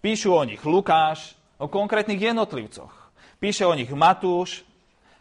Píšu 0.00 0.34
o 0.34 0.42
nich 0.44 0.60
Lukáš, 0.64 1.38
o 1.60 1.68
konkrétnych 1.68 2.18
jednotlivcoch. 2.18 2.92
Píše 3.38 3.66
o 3.66 3.74
nich 3.76 3.90
Matúš, 3.92 4.64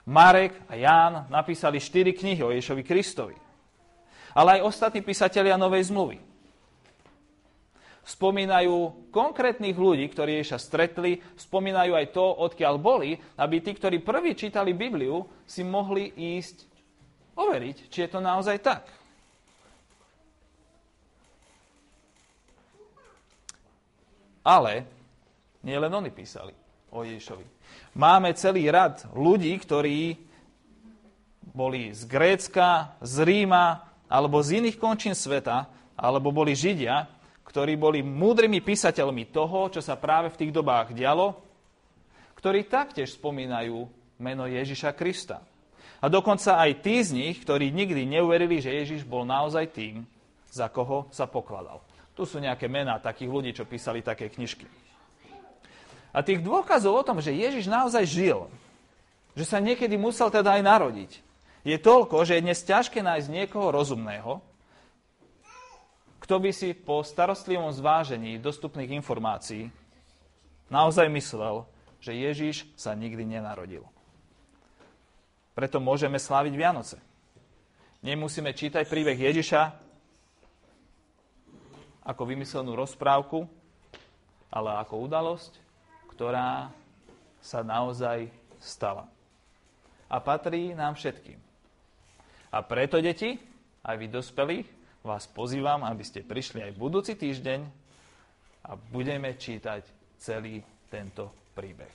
Marek 0.09 0.55
a 0.65 0.73
Ján 0.75 1.29
napísali 1.29 1.77
štyri 1.77 2.15
knihy 2.15 2.41
o 2.41 2.49
Ježovi 2.49 2.81
Kristovi 2.81 3.49
ale 4.33 4.59
aj 4.59 4.65
ostatní 4.65 5.01
písatelia 5.01 5.57
Novej 5.57 5.89
zmluvy. 5.89 6.17
Spomínajú 8.07 9.09
konkrétnych 9.13 9.77
ľudí, 9.77 10.09
ktorí 10.09 10.41
sa 10.41 10.57
stretli, 10.57 11.21
spomínajú 11.37 11.93
aj 11.93 12.07
to, 12.09 12.25
odkiaľ 12.25 12.81
boli, 12.81 13.19
aby 13.37 13.61
tí, 13.61 13.77
ktorí 13.77 14.01
prví 14.01 14.33
čítali 14.33 14.73
Bibliu, 14.73 15.29
si 15.45 15.61
mohli 15.61 16.09
ísť 16.39 16.65
overiť, 17.37 17.77
či 17.93 17.97
je 18.05 18.09
to 18.09 18.19
naozaj 18.23 18.57
tak. 18.65 18.89
Ale 24.49 24.89
nie 25.61 25.77
len 25.77 25.93
oni 25.93 26.09
písali 26.09 26.57
o 26.89 27.05
Ježišovi. 27.05 27.45
Máme 27.93 28.33
celý 28.33 28.65
rad 28.73 29.05
ľudí, 29.13 29.53
ktorí 29.61 30.17
boli 31.53 31.93
z 31.93 32.09
Grécka, 32.09 32.97
z 32.97 33.21
Ríma, 33.21 33.85
alebo 34.09 34.41
z 34.41 34.63
iných 34.63 34.81
končín 34.81 35.13
sveta, 35.13 35.69
alebo 35.93 36.33
boli 36.33 36.57
Židia, 36.57 37.05
ktorí 37.45 37.77
boli 37.77 38.01
múdrymi 38.01 38.61
písateľmi 38.61 39.29
toho, 39.29 39.69
čo 39.69 39.81
sa 39.85 39.97
práve 39.97 40.33
v 40.33 40.39
tých 40.45 40.51
dobách 40.53 40.97
dialo, 40.97 41.37
ktorí 42.41 42.65
taktiež 42.65 43.13
spomínajú 43.17 43.85
meno 44.17 44.49
Ježiša 44.49 44.97
Krista. 44.97 45.45
A 45.99 46.07
dokonca 46.07 46.55
aj 46.57 46.79
tí 46.79 47.03
z 47.03 47.11
nich, 47.11 47.37
ktorí 47.43 47.69
nikdy 47.75 48.07
neuverili, 48.07 48.63
že 48.63 48.71
Ježiš 48.71 49.03
bol 49.03 49.27
naozaj 49.27 49.75
tým, 49.75 50.07
za 50.47 50.71
koho 50.71 51.11
sa 51.11 51.27
pokladal. 51.27 51.83
Tu 52.19 52.27
sú 52.27 52.35
nejaké 52.43 52.67
mená 52.67 52.99
takých 52.99 53.31
ľudí, 53.31 53.55
čo 53.55 53.63
písali 53.63 54.03
také 54.03 54.27
knižky. 54.27 54.67
A 56.11 56.19
tých 56.19 56.43
dôkazov 56.43 56.99
o 56.99 57.07
tom, 57.07 57.23
že 57.23 57.31
Ježiš 57.31 57.71
naozaj 57.71 58.03
žil, 58.03 58.51
že 59.39 59.47
sa 59.47 59.63
niekedy 59.63 59.95
musel 59.95 60.27
teda 60.27 60.59
aj 60.59 60.67
narodiť, 60.67 61.11
je 61.63 61.77
toľko, 61.79 62.27
že 62.27 62.35
je 62.35 62.43
dnes 62.43 62.59
ťažké 62.59 62.99
nájsť 62.99 63.31
niekoho 63.31 63.71
rozumného, 63.71 64.43
kto 66.19 66.35
by 66.43 66.51
si 66.51 66.75
po 66.75 67.07
starostlivom 67.07 67.71
zvážení 67.71 68.35
dostupných 68.35 68.99
informácií 68.99 69.71
naozaj 70.67 71.07
myslel, 71.07 71.63
že 72.03 72.19
Ježiš 72.19 72.67
sa 72.75 72.91
nikdy 72.99 73.23
nenarodil. 73.23 73.87
Preto 75.55 75.79
môžeme 75.79 76.19
sláviť 76.19 76.51
Vianoce. 76.51 76.99
Nemusíme 78.03 78.51
čítať 78.51 78.83
príbeh 78.91 79.15
Ježiša 79.15 79.87
ako 82.09 82.25
vymyslenú 82.25 82.73
rozprávku, 82.73 83.45
ale 84.49 84.81
ako 84.81 85.05
udalosť, 85.05 85.53
ktorá 86.17 86.73
sa 87.37 87.61
naozaj 87.61 88.33
stala. 88.57 89.05
A 90.09 90.17
patrí 90.17 90.73
nám 90.73 90.97
všetkým. 90.97 91.37
A 92.49 92.65
preto, 92.65 92.97
deti, 92.97 93.37
aj 93.85 93.95
vy 94.01 94.07
dospelí, 94.09 94.57
vás 95.05 95.29
pozývam, 95.29 95.85
aby 95.85 96.01
ste 96.01 96.25
prišli 96.25 96.65
aj 96.65 96.81
budúci 96.81 97.13
týždeň 97.13 97.61
a 98.65 98.73
budeme 98.73 99.37
čítať 99.37 99.85
celý 100.17 100.65
tento 100.89 101.29
príbeh. 101.53 101.93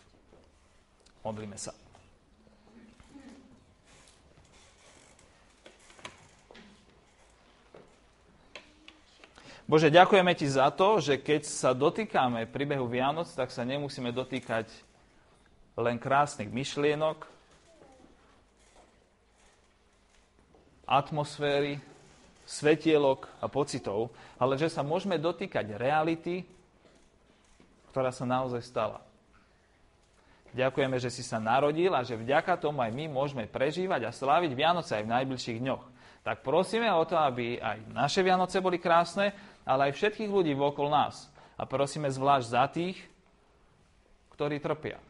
Modlíme 1.27 1.59
sa. 1.59 1.84
Bože, 9.65 9.89
ďakujeme 9.89 10.37
Ti 10.37 10.47
za 10.61 10.69
to, 10.69 11.01
že 11.01 11.17
keď 11.17 11.49
sa 11.49 11.73
dotýkame 11.73 12.45
príbehu 12.45 12.85
Vianoc, 12.85 13.33
tak 13.33 13.49
sa 13.49 13.65
nemusíme 13.65 14.13
dotýkať 14.13 14.69
len 15.73 15.97
krásnych 15.97 16.53
myšlienok, 16.53 17.25
atmosféry, 20.85 21.81
svetielok 22.45 23.25
a 23.41 23.49
pocitov, 23.49 24.13
ale 24.37 24.61
že 24.61 24.69
sa 24.69 24.85
môžeme 24.85 25.17
dotýkať 25.17 25.81
reality, 25.81 26.45
ktorá 27.89 28.13
sa 28.13 28.29
naozaj 28.29 28.61
stala. 28.69 29.01
Ďakujeme, 30.53 31.01
že 31.01 31.11
si 31.11 31.25
sa 31.25 31.41
narodil 31.43 31.91
a 31.97 32.05
že 32.05 32.21
vďaka 32.21 32.61
tomu 32.61 32.85
aj 32.85 32.93
my 32.93 33.11
môžeme 33.11 33.49
prežívať 33.49 34.07
a 34.07 34.15
sláviť 34.15 34.53
Vianoce 34.55 34.93
aj 34.95 35.09
v 35.09 35.13
najbližších 35.19 35.59
dňoch. 35.59 35.85
Tak 36.25 36.41
prosíme 36.41 36.89
o 36.95 37.05
to, 37.05 37.19
aby 37.19 37.59
aj 37.59 37.85
naše 37.91 38.23
Vianoce 38.23 38.63
boli 38.63 38.79
krásne, 38.79 39.35
ale 39.65 39.91
aj 39.91 39.97
všetkých 39.97 40.31
ľudí 40.31 40.53
vokol 40.53 40.93
nás. 40.93 41.33
A 41.57 41.65
prosíme 41.65 42.13
zvlášť 42.13 42.47
za 42.47 42.65
tých, 42.69 42.99
ktorí 44.37 44.61
trpia 44.61 45.01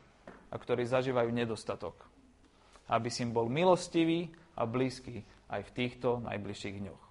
a 0.50 0.54
ktorí 0.54 0.86
zažívajú 0.86 1.30
nedostatok. 1.34 1.98
Aby 2.86 3.08
si 3.10 3.24
im 3.26 3.32
bol 3.34 3.50
milostivý 3.50 4.30
a 4.54 4.68
blízky 4.68 5.26
aj 5.50 5.66
v 5.66 5.74
týchto 5.74 6.22
najbližších 6.22 6.76
dňoch. 6.84 7.02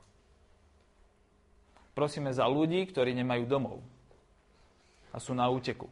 Prosíme 1.94 2.34
za 2.34 2.50
ľudí, 2.50 2.90
ktorí 2.90 3.14
nemajú 3.14 3.44
domov 3.46 3.78
a 5.14 5.22
sú 5.22 5.38
na 5.38 5.46
úteku. 5.46 5.86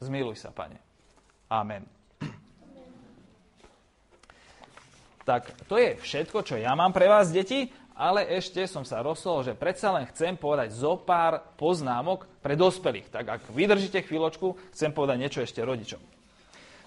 Zmiluj 0.00 0.40
sa, 0.40 0.48
Pane. 0.48 0.80
Amen. 1.52 1.99
Tak 5.24 5.52
to 5.68 5.76
je 5.76 6.00
všetko, 6.00 6.42
čo 6.42 6.56
ja 6.56 6.72
mám 6.72 6.90
pre 6.96 7.06
vás, 7.06 7.28
deti 7.28 7.68
ale 8.00 8.24
ešte 8.32 8.64
som 8.64 8.80
sa 8.80 9.04
rozhodol, 9.04 9.44
že 9.44 9.52
predsa 9.52 9.92
len 9.92 10.08
chcem 10.08 10.32
povedať 10.32 10.72
zo 10.72 10.96
pár 10.96 11.44
poznámok 11.60 12.24
pre 12.40 12.56
dospelých. 12.56 13.12
Tak 13.12 13.24
ak 13.28 13.42
vydržíte 13.52 14.00
chvíľočku, 14.08 14.56
chcem 14.72 14.88
povedať 14.88 15.20
niečo 15.20 15.44
ešte 15.44 15.60
rodičom. 15.60 16.00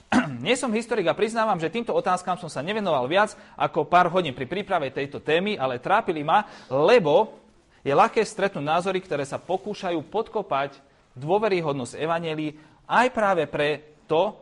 Nie 0.45 0.57
som 0.57 0.73
historik 0.73 1.05
a 1.05 1.13
priznávam, 1.13 1.61
že 1.61 1.69
týmto 1.69 1.93
otázkam 1.93 2.41
som 2.41 2.49
sa 2.49 2.65
nevenoval 2.65 3.05
viac 3.05 3.37
ako 3.53 3.85
pár 3.85 4.09
hodín 4.09 4.33
pri 4.33 4.49
príprave 4.49 4.89
tejto 4.89 5.21
témy, 5.21 5.53
ale 5.53 5.77
trápili 5.77 6.25
ma, 6.25 6.49
lebo 6.65 7.37
je 7.85 7.93
ľahké 7.93 8.25
stretnúť 8.25 8.65
názory, 8.65 8.97
ktoré 9.05 9.21
sa 9.21 9.37
pokúšajú 9.37 10.01
podkopať 10.09 10.81
dôveryhodnosť 11.13 11.93
Evangelii 11.93 12.57
aj 12.89 13.07
práve 13.13 13.45
pre 13.45 14.01
to, 14.09 14.33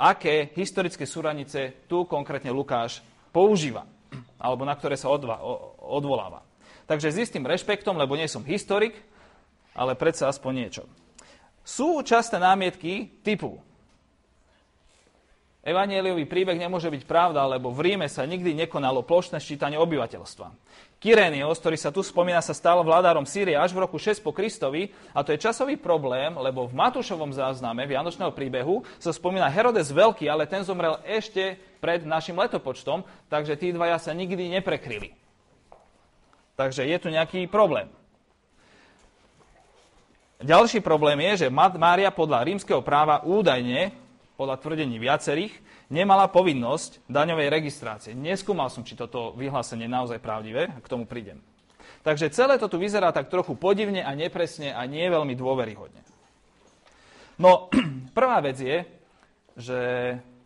aké 0.00 0.56
historické 0.56 1.04
súranice 1.04 1.84
tu 1.84 2.08
konkrétne 2.08 2.48
Lukáš 2.48 3.04
používa 3.28 3.84
alebo 4.40 4.64
na 4.64 4.72
ktoré 4.72 4.96
sa 4.96 5.12
odva, 5.12 5.36
odvoláva. 5.84 6.40
Takže 6.88 7.12
s 7.12 7.28
istým 7.28 7.44
rešpektom, 7.44 7.94
lebo 8.00 8.16
nie 8.16 8.26
som 8.26 8.42
historik, 8.42 8.96
ale 9.76 9.94
predsa 9.94 10.32
aspoň 10.32 10.52
niečo. 10.56 10.82
Sú 11.60 12.00
časté 12.02 12.40
námietky 12.40 13.20
typu 13.20 13.60
Evangeliový 15.60 16.24
príbeh 16.24 16.56
nemôže 16.56 16.88
byť 16.88 17.04
pravda, 17.04 17.44
lebo 17.44 17.68
v 17.68 17.92
Ríme 17.92 18.08
sa 18.08 18.24
nikdy 18.24 18.56
nekonalo 18.64 19.04
plošné 19.04 19.36
ščítanie 19.36 19.76
obyvateľstva. 19.76 20.48
Kyrenios, 21.00 21.56
ktorý 21.56 21.80
sa 21.80 21.88
tu 21.88 22.04
spomína, 22.04 22.44
sa 22.44 22.52
stal 22.52 22.84
vládárom 22.84 23.24
Sýrie 23.24 23.56
až 23.56 23.72
v 23.72 23.88
roku 23.88 23.96
6 23.96 24.20
po 24.20 24.36
Kristovi 24.36 24.92
a 25.16 25.24
to 25.24 25.32
je 25.32 25.40
časový 25.40 25.80
problém, 25.80 26.36
lebo 26.36 26.68
v 26.68 26.76
Matúšovom 26.76 27.32
zázname 27.32 27.88
Vianočného 27.88 28.36
príbehu 28.36 28.84
sa 29.00 29.08
spomína 29.08 29.48
Herodes 29.48 29.88
Veľký, 29.88 30.28
ale 30.28 30.44
ten 30.44 30.60
zomrel 30.60 31.00
ešte 31.08 31.56
pred 31.80 32.04
našim 32.04 32.36
letopočtom, 32.36 33.08
takže 33.32 33.56
tí 33.56 33.72
dvaja 33.72 33.96
sa 33.96 34.12
nikdy 34.12 34.52
neprekryli. 34.60 35.16
Takže 36.60 36.84
je 36.84 36.96
tu 37.00 37.08
nejaký 37.08 37.48
problém. 37.48 37.88
Ďalší 40.44 40.84
problém 40.84 41.16
je, 41.32 41.48
že 41.48 41.52
Mária 41.52 42.12
podľa 42.12 42.44
rímskeho 42.44 42.84
práva 42.84 43.24
údajne 43.24 43.96
podľa 44.40 44.56
tvrdení 44.56 44.96
viacerých, 44.96 45.52
nemala 45.92 46.24
povinnosť 46.32 47.04
daňovej 47.12 47.52
registrácie. 47.52 48.16
Neskúmal 48.16 48.72
som, 48.72 48.80
či 48.80 48.96
toto 48.96 49.36
vyhlásenie 49.36 49.84
je 49.84 49.92
naozaj 49.92 50.16
pravdivé, 50.16 50.72
k 50.80 50.88
tomu 50.88 51.04
prídem. 51.04 51.44
Takže 52.00 52.32
celé 52.32 52.56
to 52.56 52.72
tu 52.72 52.80
vyzerá 52.80 53.12
tak 53.12 53.28
trochu 53.28 53.52
podivne 53.52 54.00
a 54.00 54.16
nepresne 54.16 54.72
a 54.72 54.80
nie 54.88 55.04
veľmi 55.04 55.36
dôveryhodne. 55.36 56.00
No, 57.36 57.68
prvá 58.16 58.40
vec 58.40 58.56
je, 58.56 58.88
že 59.60 59.78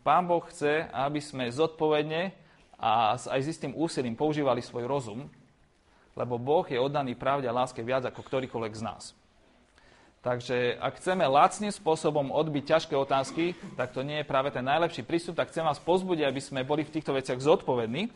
Pán 0.03 0.27
Boh 0.27 0.43
chce, 0.43 0.91
aby 0.91 1.23
sme 1.23 1.55
zodpovedne 1.55 2.35
a 2.75 3.15
aj 3.15 3.41
s 3.47 3.51
istým 3.55 3.79
úsilím 3.79 4.19
používali 4.19 4.59
svoj 4.59 4.91
rozum, 4.91 5.31
lebo 6.19 6.35
Boh 6.35 6.67
je 6.67 6.83
oddaný 6.83 7.15
pravde 7.15 7.47
a 7.47 7.55
láske 7.55 7.79
viac 7.87 8.03
ako 8.11 8.27
ktorýkoľvek 8.27 8.75
z 8.75 8.83
nás. 8.83 9.15
Takže 10.25 10.81
ak 10.81 11.05
chceme 11.05 11.29
lacným 11.29 11.69
spôsobom 11.69 12.33
odbiť 12.33 12.65
ťažké 12.65 12.97
otázky, 12.97 13.53
tak 13.77 13.93
to 13.93 14.01
nie 14.01 14.25
je 14.25 14.27
práve 14.27 14.49
ten 14.49 14.65
najlepší 14.65 15.05
prístup, 15.05 15.37
tak 15.37 15.53
chcem 15.53 15.61
vás 15.61 15.77
pozbudiť, 15.77 16.25
aby 16.25 16.41
sme 16.41 16.65
boli 16.65 16.81
v 16.81 16.97
týchto 16.97 17.13
veciach 17.13 17.37
zodpovední. 17.37 18.09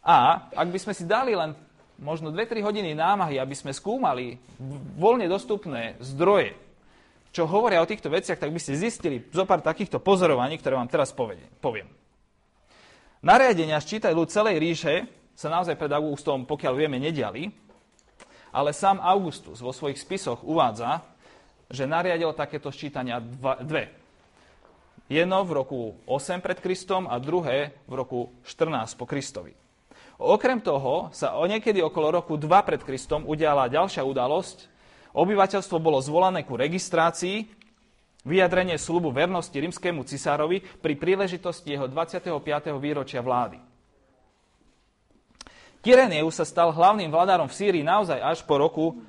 A 0.00 0.48
ak 0.56 0.72
by 0.72 0.78
sme 0.80 0.96
si 0.96 1.04
dali 1.04 1.36
len 1.36 1.52
možno 2.00 2.32
2-3 2.32 2.64
hodiny 2.64 2.96
námahy, 2.96 3.36
aby 3.36 3.52
sme 3.52 3.76
skúmali 3.76 4.40
voľne 4.96 5.28
dostupné 5.28 6.00
zdroje, 6.00 6.56
čo 7.28 7.44
hovoria 7.44 7.84
o 7.84 7.90
týchto 7.92 8.08
veciach, 8.08 8.40
tak 8.40 8.48
by 8.48 8.60
ste 8.62 8.80
zistili 8.80 9.28
zo 9.28 9.44
pár 9.44 9.60
takýchto 9.60 10.00
pozorovaní, 10.00 10.56
ktoré 10.56 10.80
vám 10.80 10.88
teraz 10.88 11.12
poviem. 11.12 11.92
Nariadenia 13.20 13.84
ščítaj 13.84 14.16
ľud 14.16 14.32
celej 14.32 14.56
ríše 14.64 14.94
sa 15.36 15.52
naozaj 15.52 15.76
pred 15.76 15.92
Augustom, 15.92 16.48
pokiaľ 16.48 16.72
vieme, 16.72 16.96
nediali, 16.96 17.52
ale 18.48 18.72
sám 18.72 18.96
Augustus 19.02 19.60
vo 19.60 19.76
svojich 19.76 20.00
spisoch 20.00 20.40
uvádza, 20.40 21.04
že 21.70 21.88
nariadil 21.88 22.32
takéto 22.36 22.68
ščítania 22.68 23.20
dva, 23.20 23.60
dve. 23.60 23.92
Jedno 25.08 25.44
v 25.44 25.50
roku 25.52 25.80
8 26.08 26.40
pred 26.40 26.58
Kristom 26.64 27.04
a 27.04 27.20
druhé 27.20 27.76
v 27.84 27.92
roku 27.92 28.32
14 28.48 28.96
po 28.96 29.04
Kristovi. 29.04 29.52
Okrem 30.16 30.62
toho 30.62 31.10
sa 31.10 31.34
niekedy 31.44 31.82
okolo 31.82 32.22
roku 32.22 32.40
2 32.40 32.48
pred 32.64 32.80
Kristom 32.80 33.26
udiala 33.28 33.68
ďalšia 33.68 34.06
udalosť. 34.06 34.70
Obyvateľstvo 35.14 35.76
bolo 35.78 36.00
zvolané 36.00 36.42
ku 36.46 36.56
registrácii, 36.56 37.46
vyjadrenie 38.24 38.80
slubu 38.80 39.12
vernosti 39.12 39.54
rímskému 39.54 40.02
cisárovi 40.08 40.64
pri 40.80 40.94
príležitosti 40.96 41.76
jeho 41.76 41.86
25. 41.86 42.32
výročia 42.80 43.20
vlády. 43.20 43.60
Kyrenius 45.84 46.40
sa 46.40 46.48
stal 46.48 46.72
hlavným 46.72 47.12
vládárom 47.12 47.44
v 47.44 47.56
Sýrii 47.60 47.84
naozaj 47.84 48.16
až 48.16 48.40
po 48.48 48.56
roku 48.56 49.04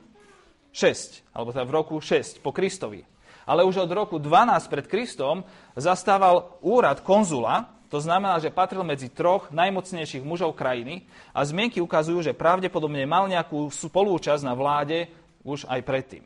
6, 0.75 1.31
alebo 1.31 1.55
teda 1.55 1.63
v 1.63 1.71
roku 1.71 1.95
6 2.03 2.43
po 2.43 2.51
Kristovi. 2.51 3.07
Ale 3.47 3.63
už 3.63 3.87
od 3.87 3.91
roku 3.95 4.19
12 4.19 4.67
pred 4.67 4.85
Kristom 4.91 5.47
zastával 5.79 6.59
úrad 6.59 6.99
konzula, 6.99 7.71
to 7.87 8.03
znamená, 8.03 8.41
že 8.43 8.51
patril 8.51 8.83
medzi 8.83 9.07
troch 9.07 9.47
najmocnejších 9.55 10.25
mužov 10.25 10.57
krajiny 10.57 11.07
a 11.31 11.47
zmienky 11.47 11.79
ukazujú, 11.79 12.19
že 12.19 12.35
pravdepodobne 12.35 13.07
mal 13.07 13.29
nejakú 13.31 13.71
spolúčasť 13.71 14.43
na 14.43 14.51
vláde 14.51 15.07
už 15.47 15.63
aj 15.71 15.79
predtým. 15.85 16.25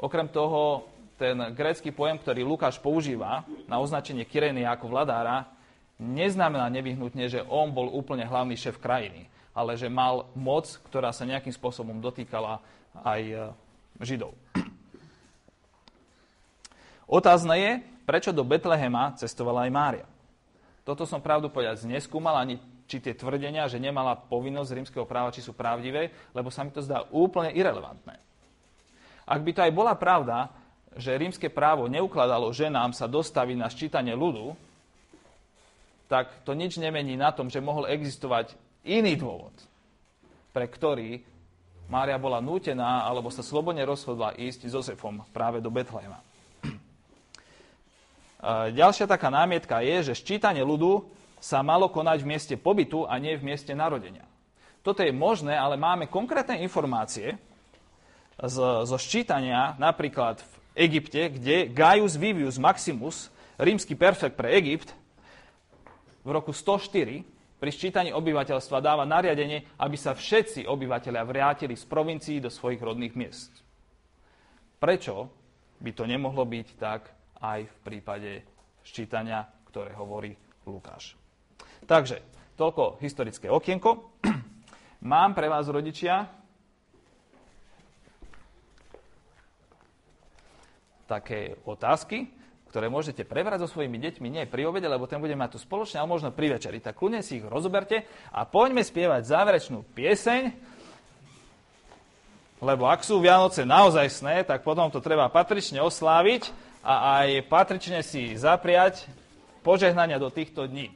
Okrem 0.00 0.30
toho, 0.30 0.88
ten 1.20 1.36
grécky 1.52 1.92
pojem, 1.92 2.16
ktorý 2.16 2.46
Lukáš 2.46 2.80
používa 2.80 3.44
na 3.68 3.76
označenie 3.82 4.24
Kyrenia 4.24 4.72
ako 4.72 4.88
vladára, 4.88 5.52
neznamená 6.00 6.70
nevyhnutne, 6.70 7.28
že 7.28 7.44
on 7.44 7.74
bol 7.74 7.92
úplne 7.92 8.24
hlavný 8.24 8.56
šéf 8.56 8.80
krajiny 8.80 9.33
ale 9.54 9.78
že 9.78 9.86
mal 9.86 10.26
moc, 10.34 10.66
ktorá 10.90 11.14
sa 11.14 11.22
nejakým 11.22 11.54
spôsobom 11.54 12.02
dotýkala 12.02 12.58
aj 13.06 13.22
e, 13.22 13.36
Židov. 14.02 14.34
Otázne 17.06 17.54
je, 17.54 17.72
prečo 18.02 18.34
do 18.34 18.42
Betlehema 18.42 19.14
cestovala 19.14 19.70
aj 19.70 19.72
Mária. 19.72 20.06
Toto 20.82 21.06
som 21.06 21.22
pravdu 21.22 21.48
povedať 21.48 21.86
neskúmal, 21.86 22.36
ani 22.36 22.58
či 22.84 23.00
tie 23.00 23.16
tvrdenia, 23.16 23.70
že 23.70 23.80
nemala 23.80 24.18
povinnosť 24.18 24.74
rímskeho 24.74 25.06
práva, 25.08 25.32
či 25.32 25.40
sú 25.40 25.56
pravdivé, 25.56 26.12
lebo 26.36 26.52
sa 26.52 26.66
mi 26.66 26.74
to 26.74 26.84
zdá 26.84 27.08
úplne 27.14 27.54
irrelevantné. 27.54 28.20
Ak 29.24 29.40
by 29.40 29.50
to 29.56 29.64
aj 29.64 29.72
bola 29.72 29.96
pravda, 29.96 30.52
že 31.00 31.16
rímske 31.16 31.48
právo 31.48 31.88
neukladalo 31.88 32.52
ženám 32.52 32.92
sa 32.92 33.08
dostaviť 33.08 33.56
na 33.56 33.68
ščítanie 33.72 34.12
ľudu, 34.12 34.52
tak 36.12 36.44
to 36.44 36.52
nič 36.52 36.76
nemení 36.76 37.16
na 37.16 37.32
tom, 37.32 37.48
že 37.48 37.64
mohol 37.64 37.88
existovať 37.88 38.52
iný 38.84 39.16
dôvod, 39.16 39.52
pre 40.52 40.68
ktorý 40.68 41.24
Mária 41.84 42.16
bola 42.16 42.40
nútená 42.40 43.04
alebo 43.04 43.28
sa 43.28 43.44
slobodne 43.44 43.84
rozhodla 43.84 44.32
ísť 44.36 44.68
s 44.68 44.72
Jozefom 44.72 45.20
práve 45.36 45.60
do 45.60 45.68
Betlehema. 45.68 46.20
Ďalšia 48.80 49.04
taká 49.04 49.28
námietka 49.28 49.84
je, 49.84 50.12
že 50.12 50.20
ščítanie 50.20 50.64
ľudu 50.64 51.04
sa 51.44 51.60
malo 51.60 51.92
konať 51.92 52.24
v 52.24 52.30
mieste 52.30 52.54
pobytu 52.56 53.04
a 53.04 53.20
nie 53.20 53.36
v 53.36 53.52
mieste 53.52 53.76
narodenia. 53.76 54.24
Toto 54.80 55.04
je 55.04 55.12
možné, 55.12 55.56
ale 55.56 55.76
máme 55.76 56.08
konkrétne 56.08 56.60
informácie 56.60 57.36
zo 58.40 58.96
ščítania 58.96 59.76
napríklad 59.76 60.40
v 60.40 60.54
Egypte, 60.88 61.36
kde 61.36 61.68
Gaius 61.70 62.16
Vivius 62.16 62.56
Maximus, 62.56 63.28
rímsky 63.60 63.94
perfekt 63.94 64.34
pre 64.34 64.56
Egypt, 64.56 64.90
v 66.24 66.32
roku 66.32 66.56
104 66.56 67.33
pri 67.64 67.72
ščítaní 67.72 68.12
obyvateľstva 68.12 68.84
dáva 68.84 69.08
nariadenie, 69.08 69.64
aby 69.80 69.96
sa 69.96 70.12
všetci 70.12 70.68
obyvateľia 70.68 71.24
vrátili 71.24 71.72
z 71.72 71.88
provincií 71.88 72.36
do 72.36 72.52
svojich 72.52 72.76
rodných 72.76 73.16
miest. 73.16 73.64
Prečo 74.76 75.32
by 75.80 75.90
to 75.96 76.04
nemohlo 76.04 76.44
byť 76.44 76.68
tak 76.76 77.08
aj 77.40 77.64
v 77.64 77.76
prípade 77.80 78.44
ščítania, 78.84 79.48
ktoré 79.72 79.96
hovorí 79.96 80.36
Lukáš? 80.68 81.16
Takže, 81.88 82.20
toľko 82.52 83.00
historické 83.00 83.48
okienko. 83.48 84.12
Mám 85.08 85.32
pre 85.32 85.48
vás, 85.48 85.64
rodičia, 85.64 86.28
také 91.08 91.56
otázky 91.64 92.28
ktoré 92.74 92.90
môžete 92.90 93.22
prebrať 93.22 93.62
so 93.62 93.78
svojimi 93.78 94.02
deťmi 94.02 94.26
nie 94.26 94.50
pri 94.50 94.66
obede, 94.66 94.90
lebo 94.90 95.06
ten 95.06 95.22
bude 95.22 95.38
mať 95.38 95.54
tu 95.54 95.58
spoločne, 95.62 96.02
ale 96.02 96.10
možno 96.10 96.34
pri 96.34 96.58
večeri. 96.58 96.82
Tak 96.82 96.98
kľudne 96.98 97.22
si 97.22 97.38
ich 97.38 97.46
rozoberte 97.46 98.02
a 98.34 98.42
poďme 98.42 98.82
spievať 98.82 99.30
záverečnú 99.30 99.86
pieseň, 99.94 100.50
lebo 102.58 102.90
ak 102.90 103.06
sú 103.06 103.22
Vianoce 103.22 103.62
naozaj 103.62 104.10
sné, 104.10 104.42
tak 104.42 104.66
potom 104.66 104.90
to 104.90 104.98
treba 104.98 105.30
patrične 105.30 105.78
osláviť 105.86 106.50
a 106.82 107.22
aj 107.22 107.46
patrične 107.46 108.02
si 108.02 108.34
zapriať 108.34 109.06
požehnania 109.62 110.18
do 110.18 110.34
týchto 110.34 110.66
dní. 110.66 110.90